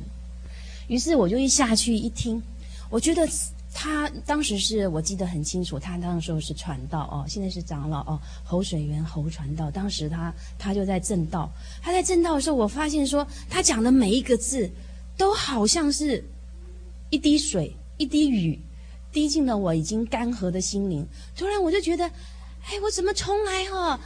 [0.87, 2.41] 于是我就一下去一听，
[2.89, 3.27] 我觉得
[3.73, 9.69] 他当时是我记得很清楚，他那时候是传道哦，现在是长老哦，侯水源侯传道。
[9.69, 14.71] 当时他他就在正道，他在正道的时候，我发现说他讲的每一个字，
[15.17, 16.23] 都好像是
[17.09, 18.57] 一滴水，一滴雨，
[19.11, 21.05] 滴进了我已经干涸的心灵。
[21.35, 22.09] 突然我就觉得，
[22.67, 23.99] 哎，我怎么从来哈、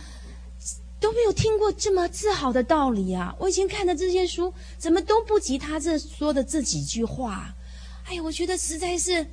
[0.99, 3.33] 都没有听过这么自豪的道理啊！
[3.39, 7.55] 我以前看的这些书，怎么都不及他这说的这几句话。
[8.05, 9.25] 哎呀，我觉得实在是，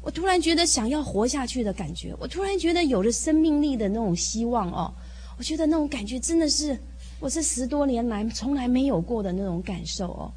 [0.00, 4.94] 我突然觉得想要活下去的感觉，我突然觉得有了生命力的那种希望哦。
[5.36, 6.78] 我觉得那种感觉真的是，
[7.18, 10.32] 我这十多年来从来没有过的那种感受哦。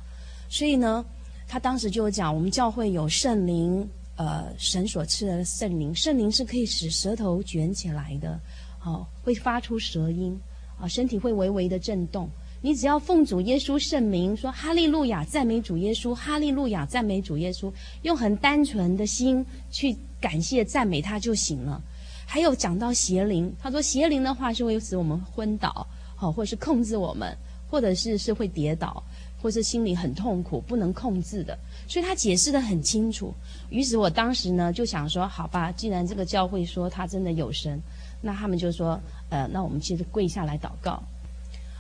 [0.50, 1.06] 所以呢，
[1.48, 8.40] 他当时就讲，我们教会有圣灵，呃，神所赐的圣灵，圣灵是可以使舌头卷起来的，
[8.84, 10.40] 哦，会发出舌音。
[10.80, 12.28] 啊，身体会微微的震动。
[12.60, 17.72] 你只要奉主耶稣圣名说哈利路亚，赞美主耶稣，哈利路亚，赞美主耶稣，
[18.02, 21.80] 用很单纯的心去感谢赞美他就行了。
[22.26, 27.38] 还有讲到邪灵，他说邪灵的话是会使我们昏倒，好，或是控制我们，
[27.70, 29.04] 或者是是会跌倒，
[29.42, 31.58] 或是心里很痛苦不能控制的。
[31.88, 33.34] 所以他解释得很清楚。
[33.70, 37.80] 于是我当时呢就想说，好吧，既然这个教会说他真的有神。
[38.24, 39.02] 那他们就说，
[39.32, 41.02] 呃，那我们接着跪下来祷告，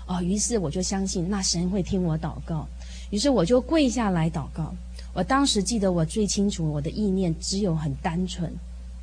[0.08, 2.68] 哦，于是我就相信那神会听我祷告，
[3.12, 4.74] 于是我就跪下来祷告。
[5.14, 8.52] 我当时记得我最清楚，我的意念只有很单纯。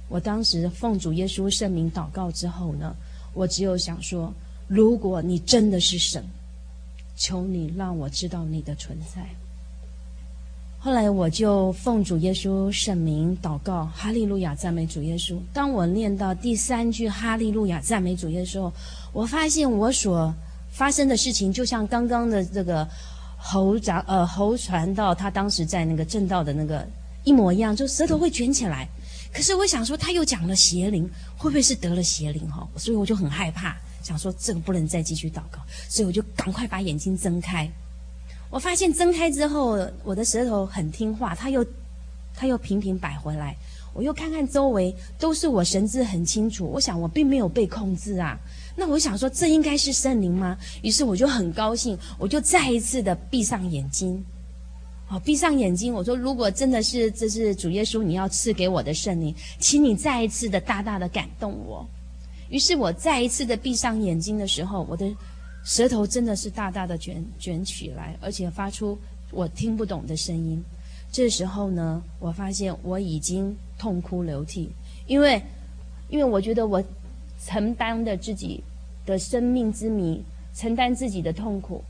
[0.08, 2.92] 我当时奉主耶稣圣名祷告之后呢，
[3.34, 4.34] 我只有想说，
[4.66, 6.24] 如果你真的是神，
[7.18, 9.22] 求你让我知道你的存在。
[10.80, 15.36] 后来我就奉主耶稣圣名祷告，哈利路亚，赞美主耶稣。
[15.52, 18.72] 当我念到第三句哈利路亚，赞美主耶稣，
[19.12, 20.32] 我发现我所
[20.70, 22.86] 发生的事情，就像刚刚的这个
[23.36, 26.86] 侯长呃侯传道他当时在那个正道的那个
[27.24, 28.88] 一模一样，就舌头会卷起来。
[29.32, 32.66] 可是我想说，他又讲了邪灵，会不会是得了邪灵哈？
[32.76, 33.76] 所以我就很害怕，
[34.08, 37.70] 想说这个不能再继续祷告，所以我就赶快把眼睛睁开。
[38.48, 41.62] 我发现睁开之后，我的舌头很听话，它又，
[42.34, 43.54] 它又频频摆回来。
[43.92, 46.64] 我又看看周围，都是我神志很清楚。
[46.64, 48.38] 我想我并没有被控制啊。
[48.74, 50.56] 那我想说，这应该是圣灵吗？
[50.80, 54.24] 于是我就很高兴，我就再一次的闭上眼睛。
[55.06, 61.86] 好，闭上眼睛，我说，如果真的是这是主耶稣你要赐给我的圣灵，请你再一次的大大的感动我。
[62.48, 65.06] 于是我再一次的闭上眼睛的时候，我的。
[65.64, 68.96] 舌头真的是大大的卷卷起来，而且发出
[69.30, 70.62] 我听不懂的声音。
[71.12, 74.70] 这时候呢，我发现我已经痛哭流涕，
[75.06, 75.42] 因为，
[76.08, 76.82] 因为我觉得我
[77.44, 78.62] 承担着自己
[79.04, 80.22] 的生命之谜，
[80.54, 81.82] 承担自己的痛苦。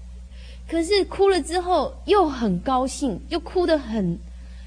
[0.67, 4.19] 可是哭了之后又很高兴，又哭得很，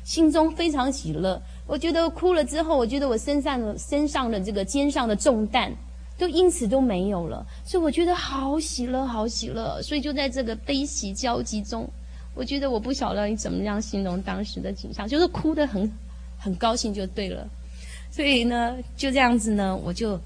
[0.05, 1.41] 心中非常喜乐。
[1.71, 5.71] 我觉得哭了之后，我觉得我身上的身上的这个肩上的重担。
[6.17, 9.81] 都因此都没有了，所以我觉得好喜乐，好喜乐。
[9.81, 11.89] 所以就在这个悲喜交集中，
[12.35, 15.91] 我觉得我不晓得你怎么样形容当时的景象，就是哭得很
[16.37, 17.47] 很高兴就对了。
[18.11, 20.19] 所以呢，就这样子呢，我就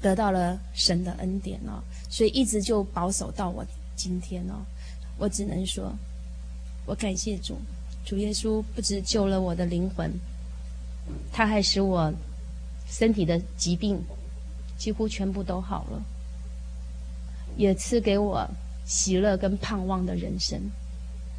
[0.00, 1.82] 得到了神的恩典哦。
[2.08, 3.62] 所以一直就保守到我
[3.96, 4.64] 今天哦。
[5.18, 5.92] 我只能说，
[6.86, 7.58] 我感谢主，
[8.02, 10.10] 主耶稣不只救了我的灵魂，
[11.32, 12.12] 他还使我
[12.88, 14.00] 身体的疾病。
[14.78, 16.02] 几乎全部都好了，
[17.56, 18.46] 也赐给我
[18.84, 20.60] 喜乐跟盼望的人生，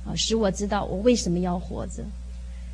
[0.08, 2.04] 啊，使我知道我为什么要活着。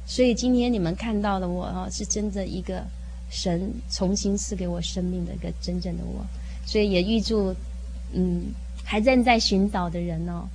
[0.08, 2.82] 所以今天你们看到的我啊，是真正一个
[3.30, 6.26] 神重新赐给我生命的一个真正的我。
[6.66, 7.54] 所以也预祝，
[8.14, 8.44] 嗯，
[8.86, 10.48] 还正在寻找的人哦，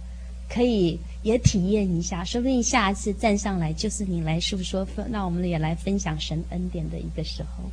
[0.49, 7.64] 可以也体验一下，说不定下一次站上来就是你来诉说，那我们也来分享神恩典的一个时候。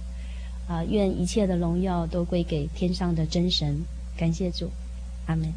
[0.67, 3.79] 啊，愿一切的荣耀都归给天上的真神，
[4.17, 4.67] 感谢主，
[5.27, 5.53] 阿门。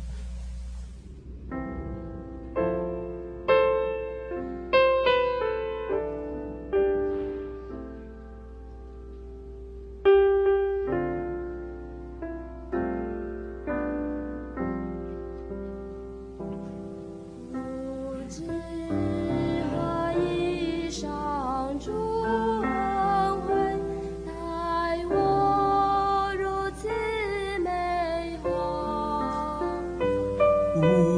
[30.85, 31.18] Ooh.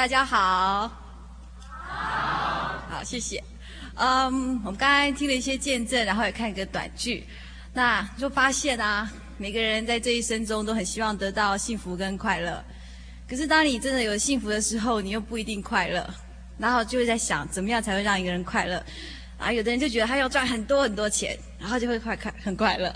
[0.00, 0.90] 大家好。
[1.58, 3.44] 好，好，谢谢。
[3.96, 7.26] 嗯、我们刚才听了一些见证，然后也看一个短剧，
[7.74, 12.64] 那就发现啊，每个人在这一生中都很希望得到幸福跟快乐。
[13.28, 16.08] 可是当你真的有幸福的时候，你又不一定快乐，
[16.56, 18.82] 然后就会在想，怎么样才会让一个人快乐？
[19.36, 22.90] 啊，有的人就觉得他要赚很多很多钱，然后就会快快很快乐。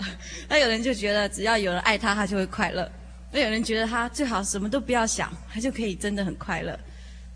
[0.49, 2.91] 那有人就觉得只要有人爱他，他就会快乐。
[3.31, 6.75] 那有人觉得他最好什么都不要想，他就可以真的很快乐。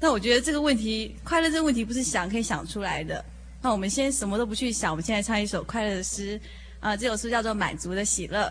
[0.01, 3.23] 那我觉得这个问题，快乐这个问题不是想可以想出来的。
[3.61, 6.39] 那我们先什么都不去想，我们现在唱一首快乐的诗，
[6.79, 8.47] 啊，这首诗叫做《满足的喜乐》。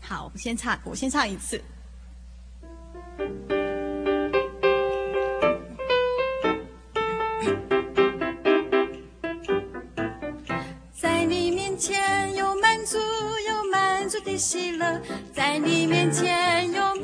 [0.00, 1.60] 好，我们先唱，我先唱一次。
[10.92, 15.00] 在你面前有满足，有满足的喜乐，
[15.32, 17.03] 在你面前有满足，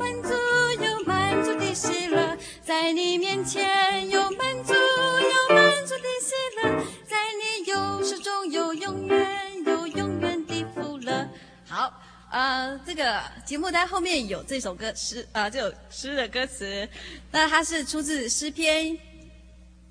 [12.41, 16.89] 呃，这个节目单后面有这首歌诗，呃，这首诗的歌词，
[17.29, 18.97] 那它是出自诗篇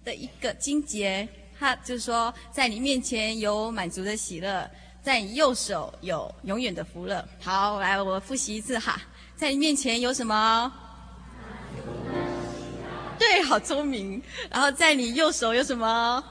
[0.04, 4.68] 的一个经节，它就是说，在你面前有满足的喜乐。
[5.00, 7.24] 在你右手有永远的福乐。
[7.40, 9.00] 好，来，我复习一次哈。
[9.36, 10.70] 在你面前有什么？
[13.16, 14.20] 对，好聪明。
[14.50, 16.22] 然后在你右手有什么？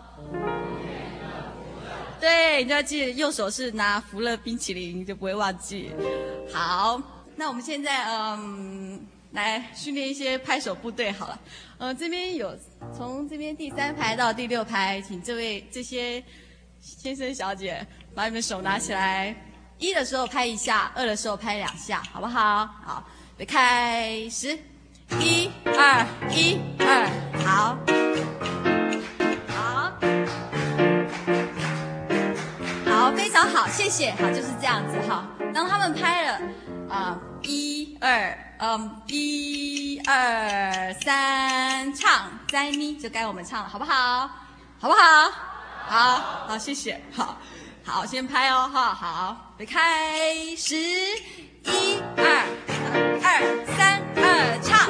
[2.20, 5.92] 对，你就要记得右手是拿福乐冰淇淋，就不会忘记。
[6.52, 7.02] 好，
[7.36, 11.40] 那我们现在嗯，来训练一些拍手部队好了。
[11.78, 12.58] 呃，这边有
[12.96, 16.24] 从这边第三排到第六排，请这位这些
[16.82, 17.86] 先生小姐。
[18.16, 19.34] 把你们手拿起来，
[19.78, 22.66] 一的时候拍一下，二的时候拍两下，好不好？
[22.84, 23.08] 好，
[23.38, 24.58] 备开始，
[25.22, 27.08] 一二一二，
[27.46, 27.78] 好，
[33.48, 35.26] 好，谢谢，好，就是这样子哈。
[35.54, 36.40] 当他们拍了，
[36.90, 44.30] 啊、一二，嗯，一二三，唱，在你就该我们唱了，好不好？
[44.80, 45.32] 好不好？
[45.88, 47.38] 好，好，谢谢，好。
[47.86, 52.24] 好，先拍哦，哈，好，别开始，一二
[53.24, 54.88] 二三二，唱，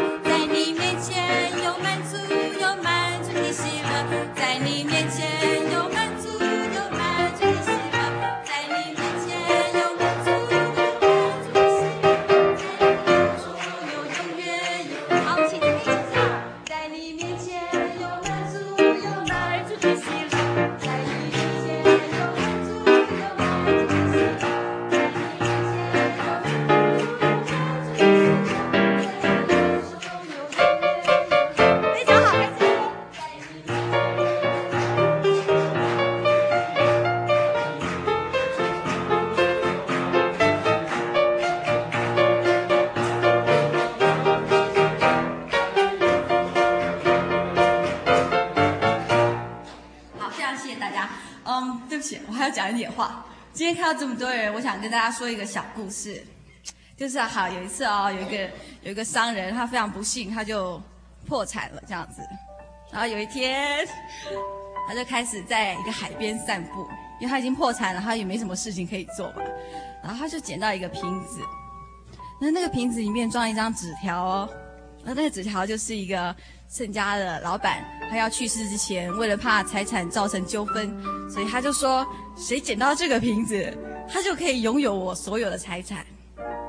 [53.73, 56.23] 天看到这么多人，我想跟大家说一个小故事。
[56.97, 58.37] 就是好，有一次哦，有一个
[58.81, 60.81] 有一个商人，他非常不幸，他就
[61.25, 62.21] 破产了这样子。
[62.91, 63.87] 然后有一天，
[64.87, 66.85] 他就开始在一个海边散步，
[67.21, 69.41] 因为他已经破产了，他也没什么事情可以做嘛。
[70.03, 71.39] 然后他就捡到一个瓶子，
[72.41, 74.49] 那那个瓶子里面装一张纸条哦，
[75.03, 76.35] 那那个纸条就是一个。
[76.69, 80.95] 盛家的老板，他要去世之前，为了怕财产造成纠纷，
[81.29, 82.05] 所以他就说：
[82.37, 83.75] 谁捡到这个瓶子，
[84.07, 86.05] 他就可以拥有我所有的财产。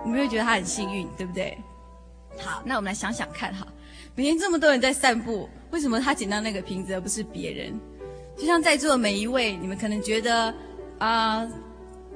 [0.05, 1.57] 你们会觉得他很幸运，对不对？
[2.39, 3.67] 好，那我们来想想看哈，
[4.15, 7.79] 每天这么多人在散步，为什么他捡到那个瓶子而不是别人？
[8.39, 10.55] 就像在座的每一位，你们可能觉得
[10.99, 11.39] 啊。
[11.39, 11.51] 呃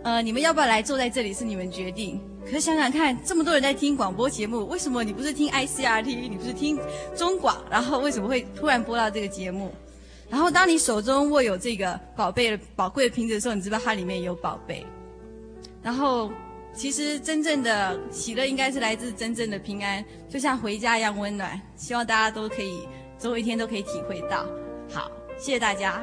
[0.04, 2.20] 呃，你们要不要来坐在这里是你们决定。
[2.44, 6.78] 可是想想看，这么多人在听广播节目，为什么你不是听 ICRT，你不是听
[7.16, 9.72] 中广，然后为什么会突然播到这个节目？
[10.28, 14.84] 然后当你手中握有这个宝贝宝贵的瓶子的时候，你知道它里面有宝贝。
[15.82, 16.30] 然后
[16.74, 21.60] 其实真正的喜乐应该是来自真正的平安，就像回家一样温暖。
[21.76, 22.88] 希望大家都可以，
[23.18, 24.46] 总有一天都可以体会到。
[24.90, 26.02] 好，谢谢大家。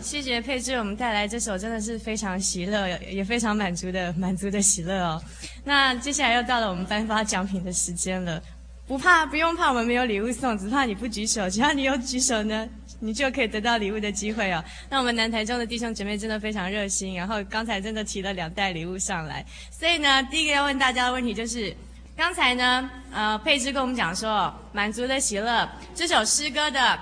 [0.00, 5.22] 谢谢佩芝，我们带来这首真的是非常喜乐，也非常满足的满足的喜乐哦。
[5.64, 8.42] 那接下来又到了我们颁发奖品的时间了，
[8.86, 11.48] 不怕，不用怕，我们没有礼物送，只怕你不举手。
[11.50, 12.66] 只要你有举手呢，
[13.00, 14.64] 你就可以得到礼物的机会哦。
[14.88, 19.44] 那我们南台中的弟兄姐妹真的非常热心，然后刚才真的提了两袋礼物上来。
[19.70, 21.74] 所以呢，第一个要问大家的问题就是，
[22.16, 26.98] 刚才呢，呃，佩芝跟我们讲说，满足的喜乐这首诗歌的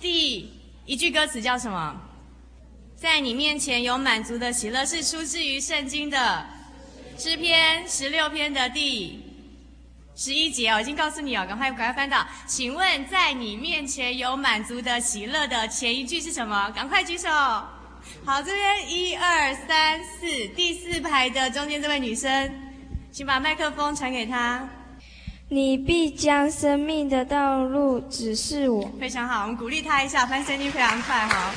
[0.00, 0.50] 第
[0.86, 2.02] 一句歌词叫什么？
[3.00, 6.44] 在你面前有满足的喜乐，是出自于圣经的
[7.16, 9.24] 诗篇十六篇的第。
[10.16, 12.26] 十一节我已经告诉你哦，赶快赶快翻到。
[12.44, 16.68] 请问，在你面前有满足的喜乐的前一句是什么？
[16.74, 17.28] 赶快举手。
[17.28, 22.52] 好，这边一二三四，第四排的中间这位女生，
[23.12, 24.68] 请把麦克风传给她。
[25.48, 28.90] 你必将生命的道路指示我。
[28.98, 31.54] 非常好，我们鼓励她一下，翻身音非常快哈。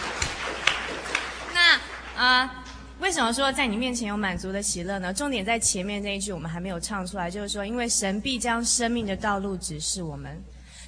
[2.26, 2.64] 啊。
[3.00, 5.12] 为什么说在你面前有满足的喜乐呢？
[5.12, 10.40] 重点在前面那一句，我们还没有唱出来，就是说，因为神必将生命的道路指示我们。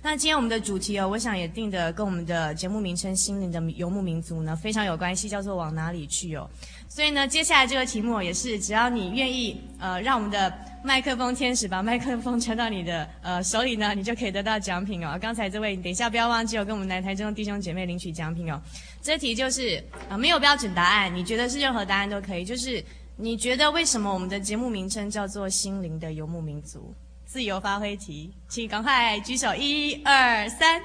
[0.03, 6.47] 那今天我们的主题哦，我想也定的跟我们的节目名称“心灵的游牧民族”呢非常有关系，叫做“往哪里去”哦。
[6.93, 15.17] 所以呢，接下来这个题目也是，只要你愿意，呃，让我们的麦克风天使把麦克风传到你的呃手里呢，你就可以得到奖品哦。
[15.19, 18.61] 刚才这位，你等一下不要忘记哦，跟我们南台中的弟兄姐妹领取奖品哦。
[19.01, 22.45] 这题就是啊、没有标准答案，你觉得是任何答案都可以。
[22.45, 22.85] 就是
[23.17, 26.93] 你觉得为什么我们的节目名称叫做“心灵的游牧民族”？
[27.25, 30.79] 自由发挥题，请赶快举手，一二三。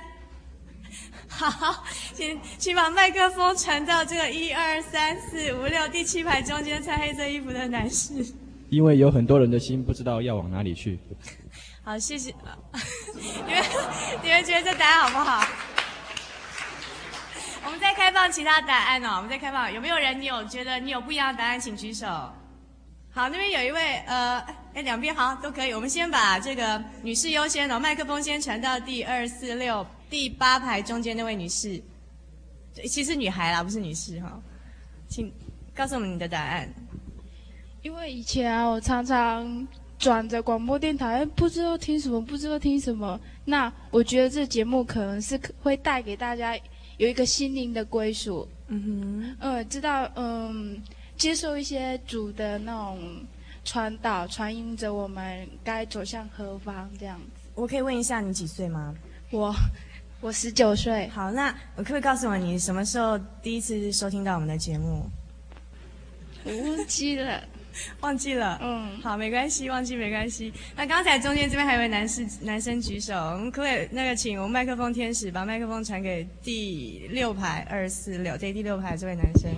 [1.28, 8.26] 好，请请把麦克风传到这个一二三四五六第七排中间穿黑色衣服的男士。
[8.70, 10.98] 因为有很多人的心不知道要往哪里去。
[11.84, 12.34] 好，谢谢。
[13.14, 13.64] 你们
[14.22, 15.46] 你们觉得这答案好不好？
[17.64, 19.16] 我们再开放其他答案哦。
[19.16, 22.06] 我们再开放，有没有人你有觉得你有不一样的答案，请举手。
[22.06, 24.38] 好，那边有一位呃，
[24.74, 25.72] 哎，两边好都可以。
[25.72, 29.86] 我们先把这个女士优先哦，麦克风先传到第二四六。
[30.10, 31.80] 第八排中间那位女士，
[32.86, 34.40] 其实女孩啦，不是女士哈，
[35.08, 35.32] 请
[35.74, 36.68] 告诉我们你的答案。
[37.82, 39.66] 因为以前啊，我常常
[39.98, 43.20] 转着广播电台，不知道听什么，不知道听什么。
[43.44, 46.56] 那我觉得这节目可能是会带给大家
[46.96, 48.48] 有一个心灵的归属。
[48.68, 50.82] 嗯哼，呃，知道，嗯，
[51.16, 52.98] 接受一些主的那种
[53.64, 57.48] 传导，传引着我们该走向何方这样子。
[57.54, 58.94] 我可以问一下你几岁吗？
[59.30, 59.54] 我。
[60.20, 61.08] 我十九岁。
[61.08, 65.08] 好，那我可不可以告诉我你什么时候第一次收听到我们的节目？
[66.44, 67.42] 我忘记了，
[68.00, 68.58] 忘记了。
[68.62, 70.52] 嗯，好，没关系，忘记没关系。
[70.76, 79.50] 那刚才中间这边还有位男士，男生举手，我们可不可以那个请我们麦克风天使把麦克风传给第六排二四六，对，第六排这位男生。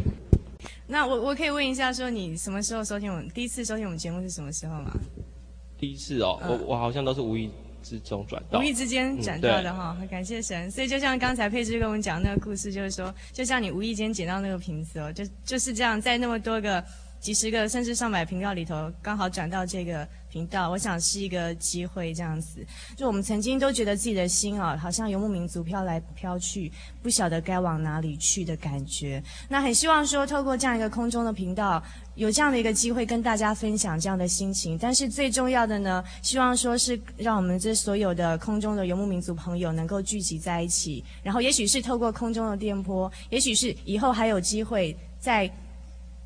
[0.86, 4.90] 那我我可以问一下，说你什么时候收听我们第一次收听我们节目是什么时候吗？
[5.78, 7.50] 第一次哦，嗯、我我好像都是无意。
[7.82, 10.70] 之中转到，无意之间转到的哈，嗯、感谢神。
[10.70, 16.84] 所以就像刚才佩芝跟我们讲那个故事，就是说，就像你无意间捡到那个瓶子哦，就就是这样，在那么多个。
[17.20, 22.64] 几十个甚至上百频道里头，刚好转到这个频道，我想是一个机会这样子。
[22.96, 29.22] 就我们曾经都觉得自己的心啊，好像游牧民族飘来飘去，不晓得该往哪里去的感觉。
[29.50, 31.82] 那很希望说，透过这样一个空中的频道，
[32.14, 34.78] 有这样的一个机会跟大家分享这样的心情。
[34.78, 45.50] 但是最重要的呢，希望说是让我们这所有的空中的游牧民族朋友能够聚集在一起，然后也许是透过空中的电波，也许是以后还有机会在。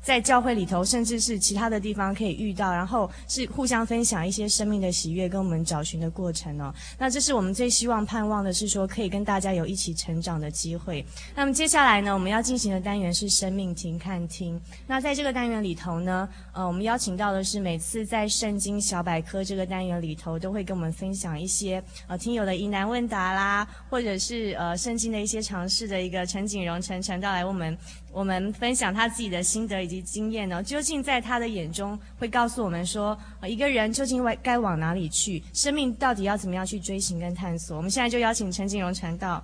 [0.05, 6.71] 在教会里头，甚至是其他的地方可以遇到，然后是互相分享一些生命的喜悦，跟我们找寻的过程哦。
[6.99, 11.03] 那这是我们最希望盼望的，是说可以跟大家有一起成长的机会。
[11.33, 14.61] 那么接下来呢，我们要进行的单元是生命停看听。
[14.85, 27.75] 那在这个单元里头呢，呃，我们邀请到的是每次在圣经小百科这个单元里头，都会跟我们分享一些呃听友的疑难问答啦，或者是呃圣经的一些常识的一个陈景荣陈传道来为我们。
[28.15, 37.75] 我们分享他自己的心得以及经验呢，究竟在他的眼中会告诉我们说，一个人究竟该往哪里去，生命到底要怎么样去追寻跟探索？
[37.75, 39.43] 我们现在就邀请陈景荣传道。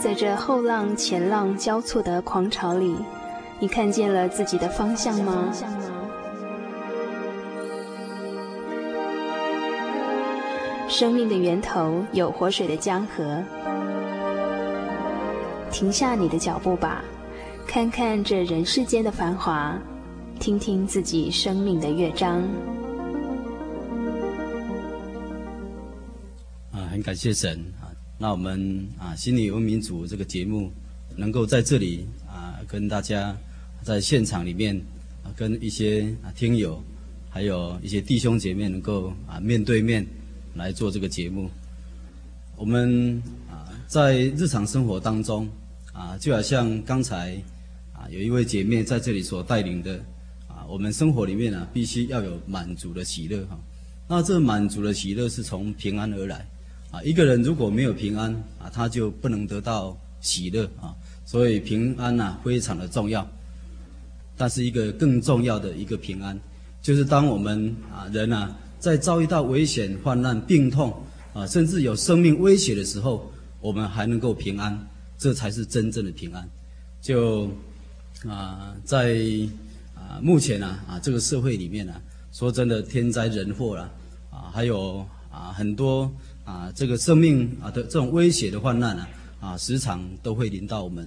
[0.00, 2.96] 在这后浪前浪交错的狂潮里，
[3.60, 5.52] 你看见了自己的方向吗？
[10.96, 13.42] 生命的源头有活水的江河，
[15.72, 17.02] 停下你的脚步吧，
[17.66, 19.76] 看看这人世间的繁华，
[20.38, 22.40] 听听自己生命的乐章。
[26.70, 27.90] 啊，很感谢神啊！
[28.16, 30.70] 那我们啊，心灵游牧民族这个节目
[31.16, 33.36] 能够在这里啊，跟大家
[33.82, 34.80] 在现场里面
[35.24, 36.80] 啊，跟一些啊听友，
[37.28, 40.06] 还有一些弟兄姐妹能够啊面对面
[40.54, 41.50] 来做这个节目。
[42.56, 45.48] 我们啊在日常生活当中
[45.92, 47.36] 啊，就好像刚才
[47.92, 49.96] 啊有一位姐妹在这里所带领的
[50.48, 53.58] 啊，我们生活里面呢，必须要有满足的喜乐哈。
[54.08, 56.46] 那这满足的喜乐是从平安而来
[56.90, 57.02] 啊。
[57.02, 60.94] 一个人如果没有平安啊，他就不能得到喜乐啊。
[61.26, 63.26] 所以平安呐非常的重要，
[64.36, 66.38] 但是一个更重要的一个平安，
[66.82, 70.94] 就是当我们啊人啊在遭遇到危险、患难、病痛
[71.32, 74.78] 啊，甚至有生命威胁的时候，我们还能够平安，
[75.18, 76.48] 这才是真正的平安。
[77.00, 77.48] 就
[78.28, 79.16] 啊在
[79.94, 82.00] 啊目前啊啊这个社会里面啊，
[82.32, 83.90] 说真的天灾人祸啦
[84.30, 86.10] 啊，还有啊很多
[86.44, 89.08] 啊这个生命啊的这种威胁的患难啊。
[89.40, 91.06] 啊，时常都会临到我们。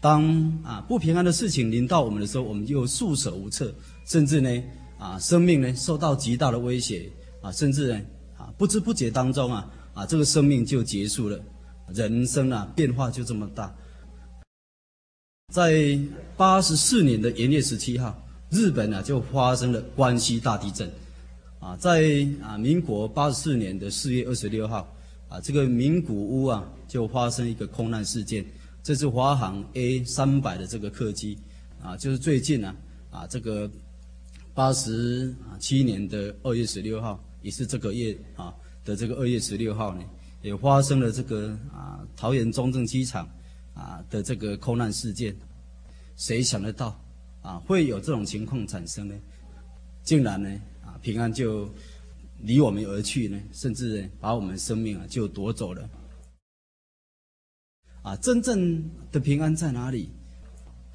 [0.00, 0.22] 当
[0.62, 3.74] 啊不平安的事情临到我们的时候，我们就束手无策，
[4.06, 4.48] 甚至呢
[4.98, 8.00] 啊生命呢受到极大的威胁啊，甚至呢
[8.36, 11.40] 啊不知不觉当中啊啊这个生命就结束了，
[11.94, 13.74] 人生啊变化就这么大。
[15.54, 15.98] 在
[16.36, 18.14] 八十四年的元月十七号，
[18.50, 20.90] 日本啊就发生了关西大地震。
[21.58, 24.94] 啊，在啊民国八十四年的四月二十六号。
[25.28, 28.42] 啊，这个名古屋啊，就发生一个空难事件。
[28.82, 31.36] 这是华航 A 三百的这个客机，
[31.82, 32.74] 啊，就是最近啊，
[33.10, 33.70] 啊，这个
[34.58, 38.52] 八十七年的二月十六号，也是这个月啊
[38.84, 40.02] 的这个二月十六号呢，
[40.42, 43.24] 也发生了这个啊桃园中正机场
[43.72, 45.32] 啊的这个空难事件。
[46.16, 47.00] 谁想得到
[47.40, 49.14] 啊会有这种情况产生呢？
[50.02, 50.50] 竟然呢
[50.84, 51.72] 啊平安就。
[52.40, 55.88] 离我们而去呢，甚至呢把我们生命啊就夺走了。
[58.02, 60.08] 啊，真正的平安在哪里？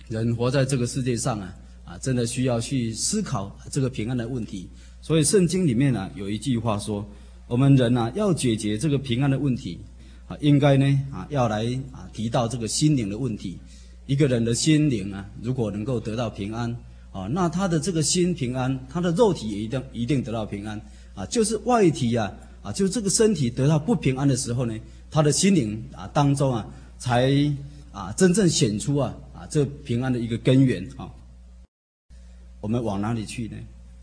[0.07, 1.53] 人活在这个世界上啊，
[1.85, 4.69] 啊，真的需要去思考这个平安的问题。
[5.01, 7.05] 所以圣经里面呢有一句话说，
[7.47, 9.79] 我们人啊要解决这个平安的问题，
[10.27, 13.59] 啊，应该呢啊要来啊提到这个心灵的问题。
[14.05, 16.69] 一个人的心灵啊，如果能够得到平安，
[17.11, 20.79] 啊，那他的这个心平安，他的肉体也一定一定得到平安。
[21.15, 22.31] 啊，就是外体啊，
[22.61, 24.73] 啊，就这个身体得到不平安的时候呢，
[25.11, 26.67] 他的心灵啊当中啊，
[26.97, 27.31] 才
[27.91, 31.09] 啊真正显出啊啊这平安的一个根源啊。
[32.63, 33.57] 我们往哪里去呢？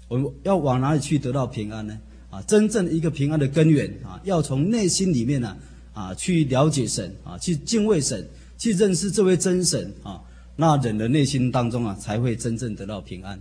[0.07, 1.99] 我们要往哪里去得到平安呢？
[2.29, 5.57] 啊，真正一个平安的根源啊，要从内心里面呢
[5.95, 10.21] 啊，啊去了解神啊，去敬畏神，去认识这位真神啊，
[10.57, 13.41] 那人的内心当中啊，才会真正得到平安。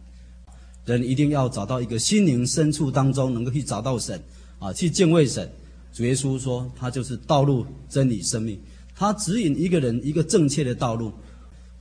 [0.86, 4.18] 人一定要找到一个心灵深处当中能够去找到神，
[4.58, 5.52] 啊，去敬畏神。
[5.92, 8.58] 主耶稣说，他就是道路、真理、生命，
[8.96, 11.12] 他指引一个人一个正确的道路。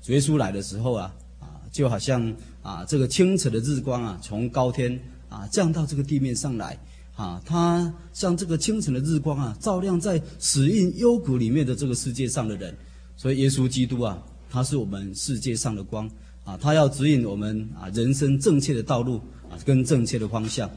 [0.03, 2.35] 主耶稣来的时候啊，啊，就好像
[2.69, 5.01] 啊，这个清晨的日光啊，从高天
[5.31, 6.79] 啊降到这个地面上来，
[7.17, 12.77] 啊，他像这个清晨的日光啊，照亮在死荫幽谷里面的这个世界上的人。
[13.17, 16.07] 所以耶稣基督啊，他是我们世界上的光。
[16.45, 19.17] 啊，他要指引我们啊，人生正确的道路
[19.51, 20.71] 啊，跟正确的方向。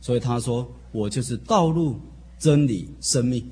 [0.00, 1.98] 所以他说：“我就是道路、
[2.38, 3.46] 真理、生命。”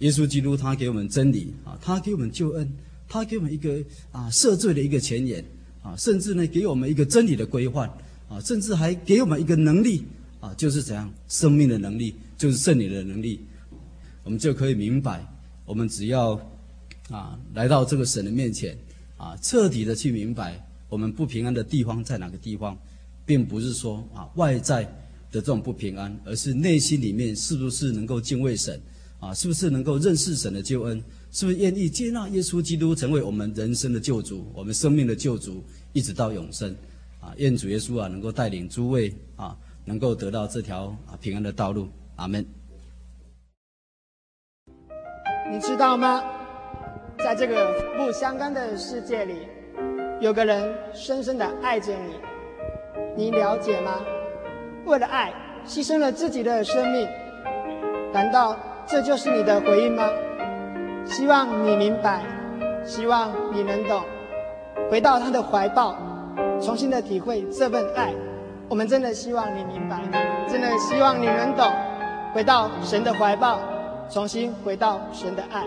[0.00, 2.72] 耶稣基督他给我们真理啊，他给我们救恩，
[3.06, 5.44] 他给我们一个啊赦罪的一个前言
[5.82, 7.88] 啊，甚至呢给我们一个真理的规范
[8.28, 10.04] 啊，甚至还给我们一个能力
[10.40, 13.40] 啊，就是怎样生命的能力，就是圣灵的能力。
[14.24, 15.24] 我们就可以明白，
[15.64, 16.40] 我们只要
[17.10, 18.76] 啊来到这个神的面前。
[19.16, 22.78] 啊，彻底的去明白我们不平安的地方在哪个地方，
[23.26, 24.92] 并不是说啊外在的
[25.32, 28.80] 这种不平安，而是内心里面是不是能够敬畏神，
[29.18, 35.62] 啊，是不是能够认识神的救恩，是不是愿意接纳耶稣基督成为我们人生的救主，我们生命的救主，
[35.92, 36.74] 一直到永生，
[37.20, 42.44] 啊，愿主耶稣啊能够带领诸位啊，能够得到这条啊平安的道路，阿门。
[45.50, 46.22] 你知道吗？
[47.18, 49.34] 在这个不相干的世界里，
[50.20, 51.92] 有个人深深的爱着
[53.16, 54.00] 你，你了解吗？
[54.86, 55.34] 为了爱，
[55.66, 57.06] 牺牲了自己的生命，
[58.12, 60.08] 难道这就是你的回应吗？
[61.08, 62.22] 希望你明白，
[62.84, 64.02] 希望你能懂，
[64.90, 65.96] 回到他的怀抱，
[66.60, 68.12] 重新的体会这份爱。
[68.68, 69.98] 我们真的希望你明白，
[70.46, 71.66] 真的希望你能懂，
[72.34, 73.58] 回到神的怀抱，
[74.10, 75.64] 重新回到神的爱。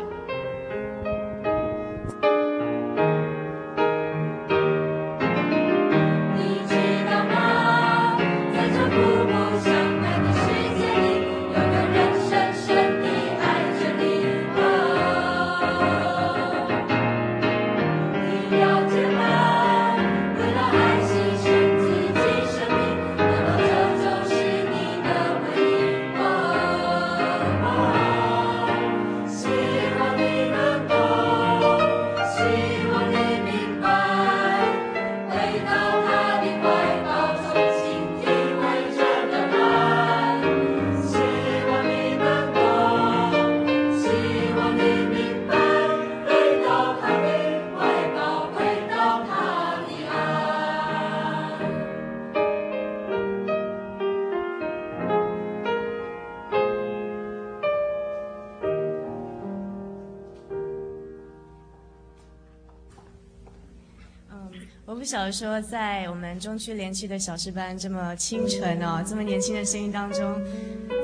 [65.11, 70.41] 不晓得说，在我们中区联区的小师班这么清纯哦，这么年轻的声音当中，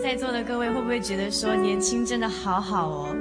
[0.01, 3.15] 在座的各位会不会觉得说年轻真的好好哦？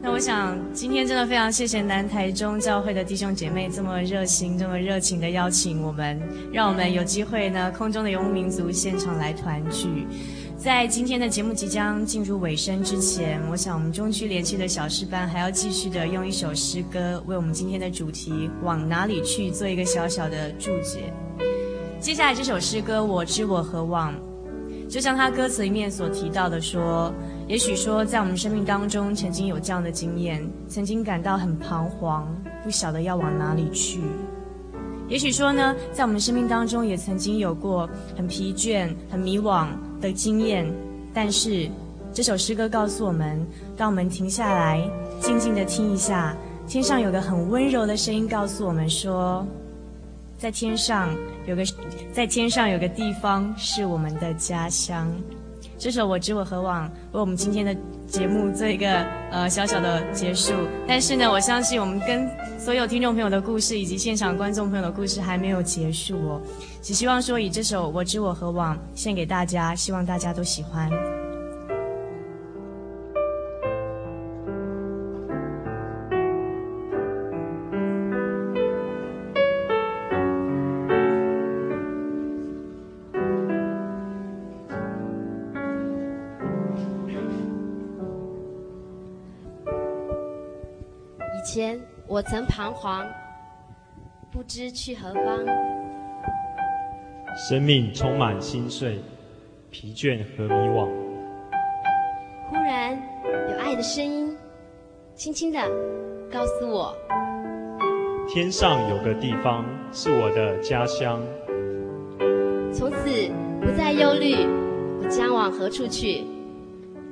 [0.00, 6.16] 那我想今天真的非常谢谢南台中教会的弟兄姐妹这么热心、这么热情的邀请我们，
[6.52, 10.06] 让我们有机会呢，空中的游牧民族现场来团聚。
[10.62, 21.10] 在今天的节目即将进入尾声之前，我想我们中区联区的小诗班还要继续的用一首诗歌为我们今天的主题往哪里去做一个小小的注解。
[21.98, 24.12] 接下来这首诗歌《我知我何往》，
[24.86, 27.10] 就像他歌词里面所提到的说，
[27.48, 32.28] 也许说在我们生命当中曾经有这样的经验，曾经感到很彷徨，
[32.62, 33.98] 不晓得要往哪里去。
[35.08, 39.66] 也许说呢，在我们生命当中也曾经有过很疲倦、很迷惘。
[40.00, 40.66] 的经验，
[41.12, 41.68] 但是
[42.12, 43.44] 这首诗歌告诉我们：
[43.76, 44.82] 当我们停下来，
[45.20, 46.36] 静静的听一下，
[46.66, 49.46] 天上有个很温柔的声音告诉我们说，
[50.38, 51.14] 在天上
[51.46, 51.64] 有个，
[52.12, 55.12] 在天上有个地方是我们的家乡。
[55.78, 57.74] 这首《我知我何往》为我们今天的
[58.10, 60.52] 节目做一个呃小小的结束。
[60.86, 66.42] 但是呢，我相信我们跟所有听众朋友的故事以及现场观众朋友的故事还没有结束哦。
[66.82, 70.90] 只希望说以这首《我知我何往》献给大家，希望大家都喜欢。
[92.20, 93.06] 我曾彷徨，
[94.30, 95.42] 不知去何方。
[97.48, 98.98] 生命充满心碎，
[99.70, 100.86] 疲倦和迷惘。
[102.50, 102.92] 忽然
[103.24, 104.36] 有爱的声音，
[105.14, 105.58] 轻轻的
[106.30, 106.94] 告诉我：
[108.28, 111.22] 天上有个地方是我的家乡。
[112.70, 113.08] 从此
[113.62, 114.46] 不再忧虑，
[115.02, 116.26] 我将往何处去？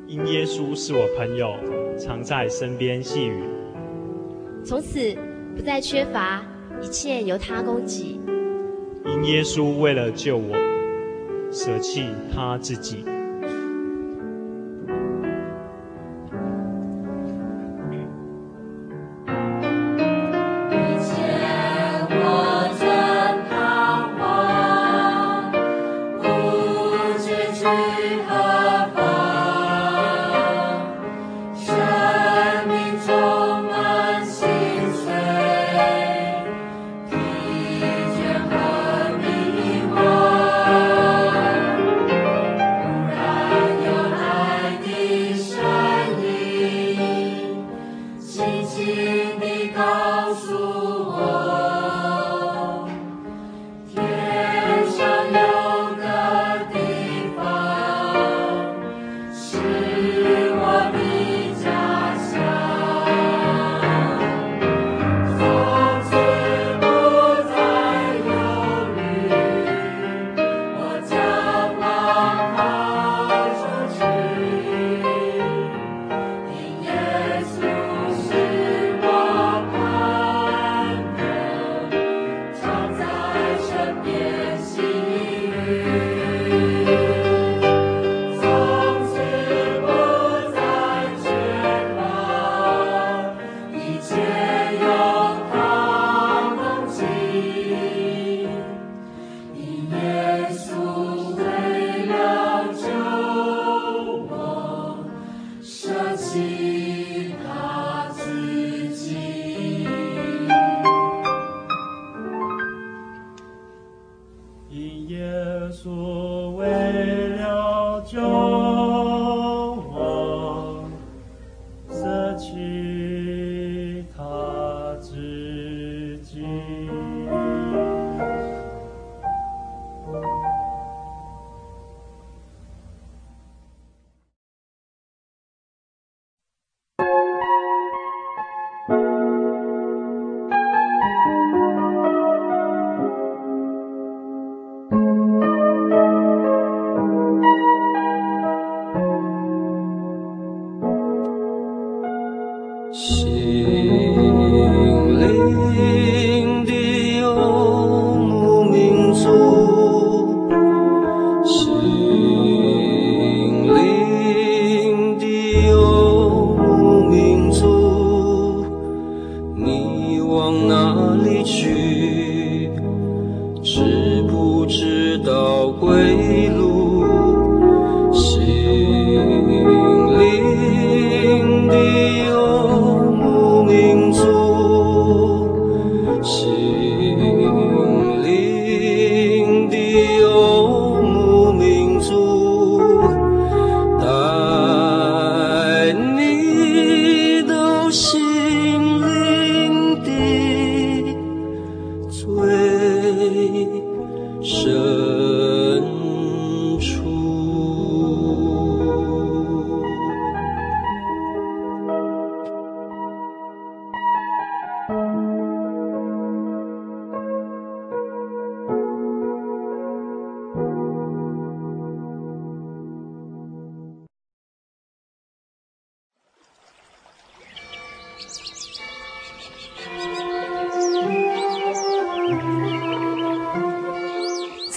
[0.06, 1.54] 因耶稣是我朋友，
[1.98, 3.42] 常在身边细语。
[4.64, 4.98] 从此
[5.56, 6.42] 不再缺乏，
[6.82, 8.20] 一切由他供给。
[9.04, 10.54] 因耶稣为了救我，
[11.50, 12.04] 舍弃
[12.34, 13.04] 他自己。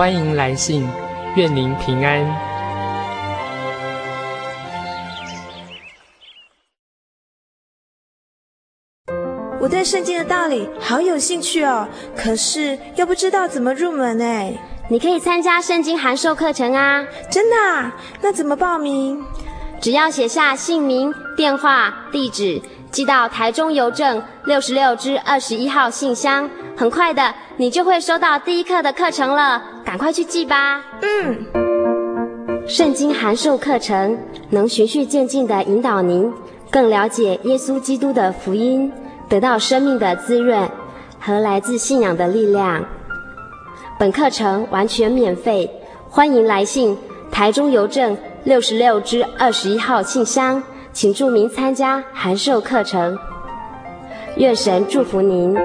[0.00, 0.88] 欢迎来信，
[1.36, 2.24] 愿您平安。
[9.60, 11.86] 我对圣经的道理好有兴趣哦，
[12.16, 14.54] 可是又不知道怎么入门哎。
[14.88, 17.04] 你可以参加圣经函授课程啊！
[17.30, 17.94] 真的啊？
[18.22, 19.22] 那怎么报名？
[19.82, 26.48] 只要写下姓名、电话、地址，寄到台中邮政六十六至二十一号信箱。
[26.74, 30.80] 很快的，你就会收到第一课的课程了，赶快去记吧。
[31.02, 31.44] 嗯，
[32.64, 34.16] 圣经函授课程
[34.50, 36.32] 能循序渐进地引导您
[36.70, 38.92] 更了解耶稣基督的福音，
[39.28, 40.70] 得到生命的滋润
[41.18, 42.84] 和来自信仰的力量。
[43.98, 45.68] 本课程完全免费，
[46.08, 46.96] 欢迎来信
[47.32, 50.62] 台中邮政六十六支二十一号信箱，
[50.92, 53.18] 请注明参加函授课程。
[54.36, 55.58] 愿神祝福您。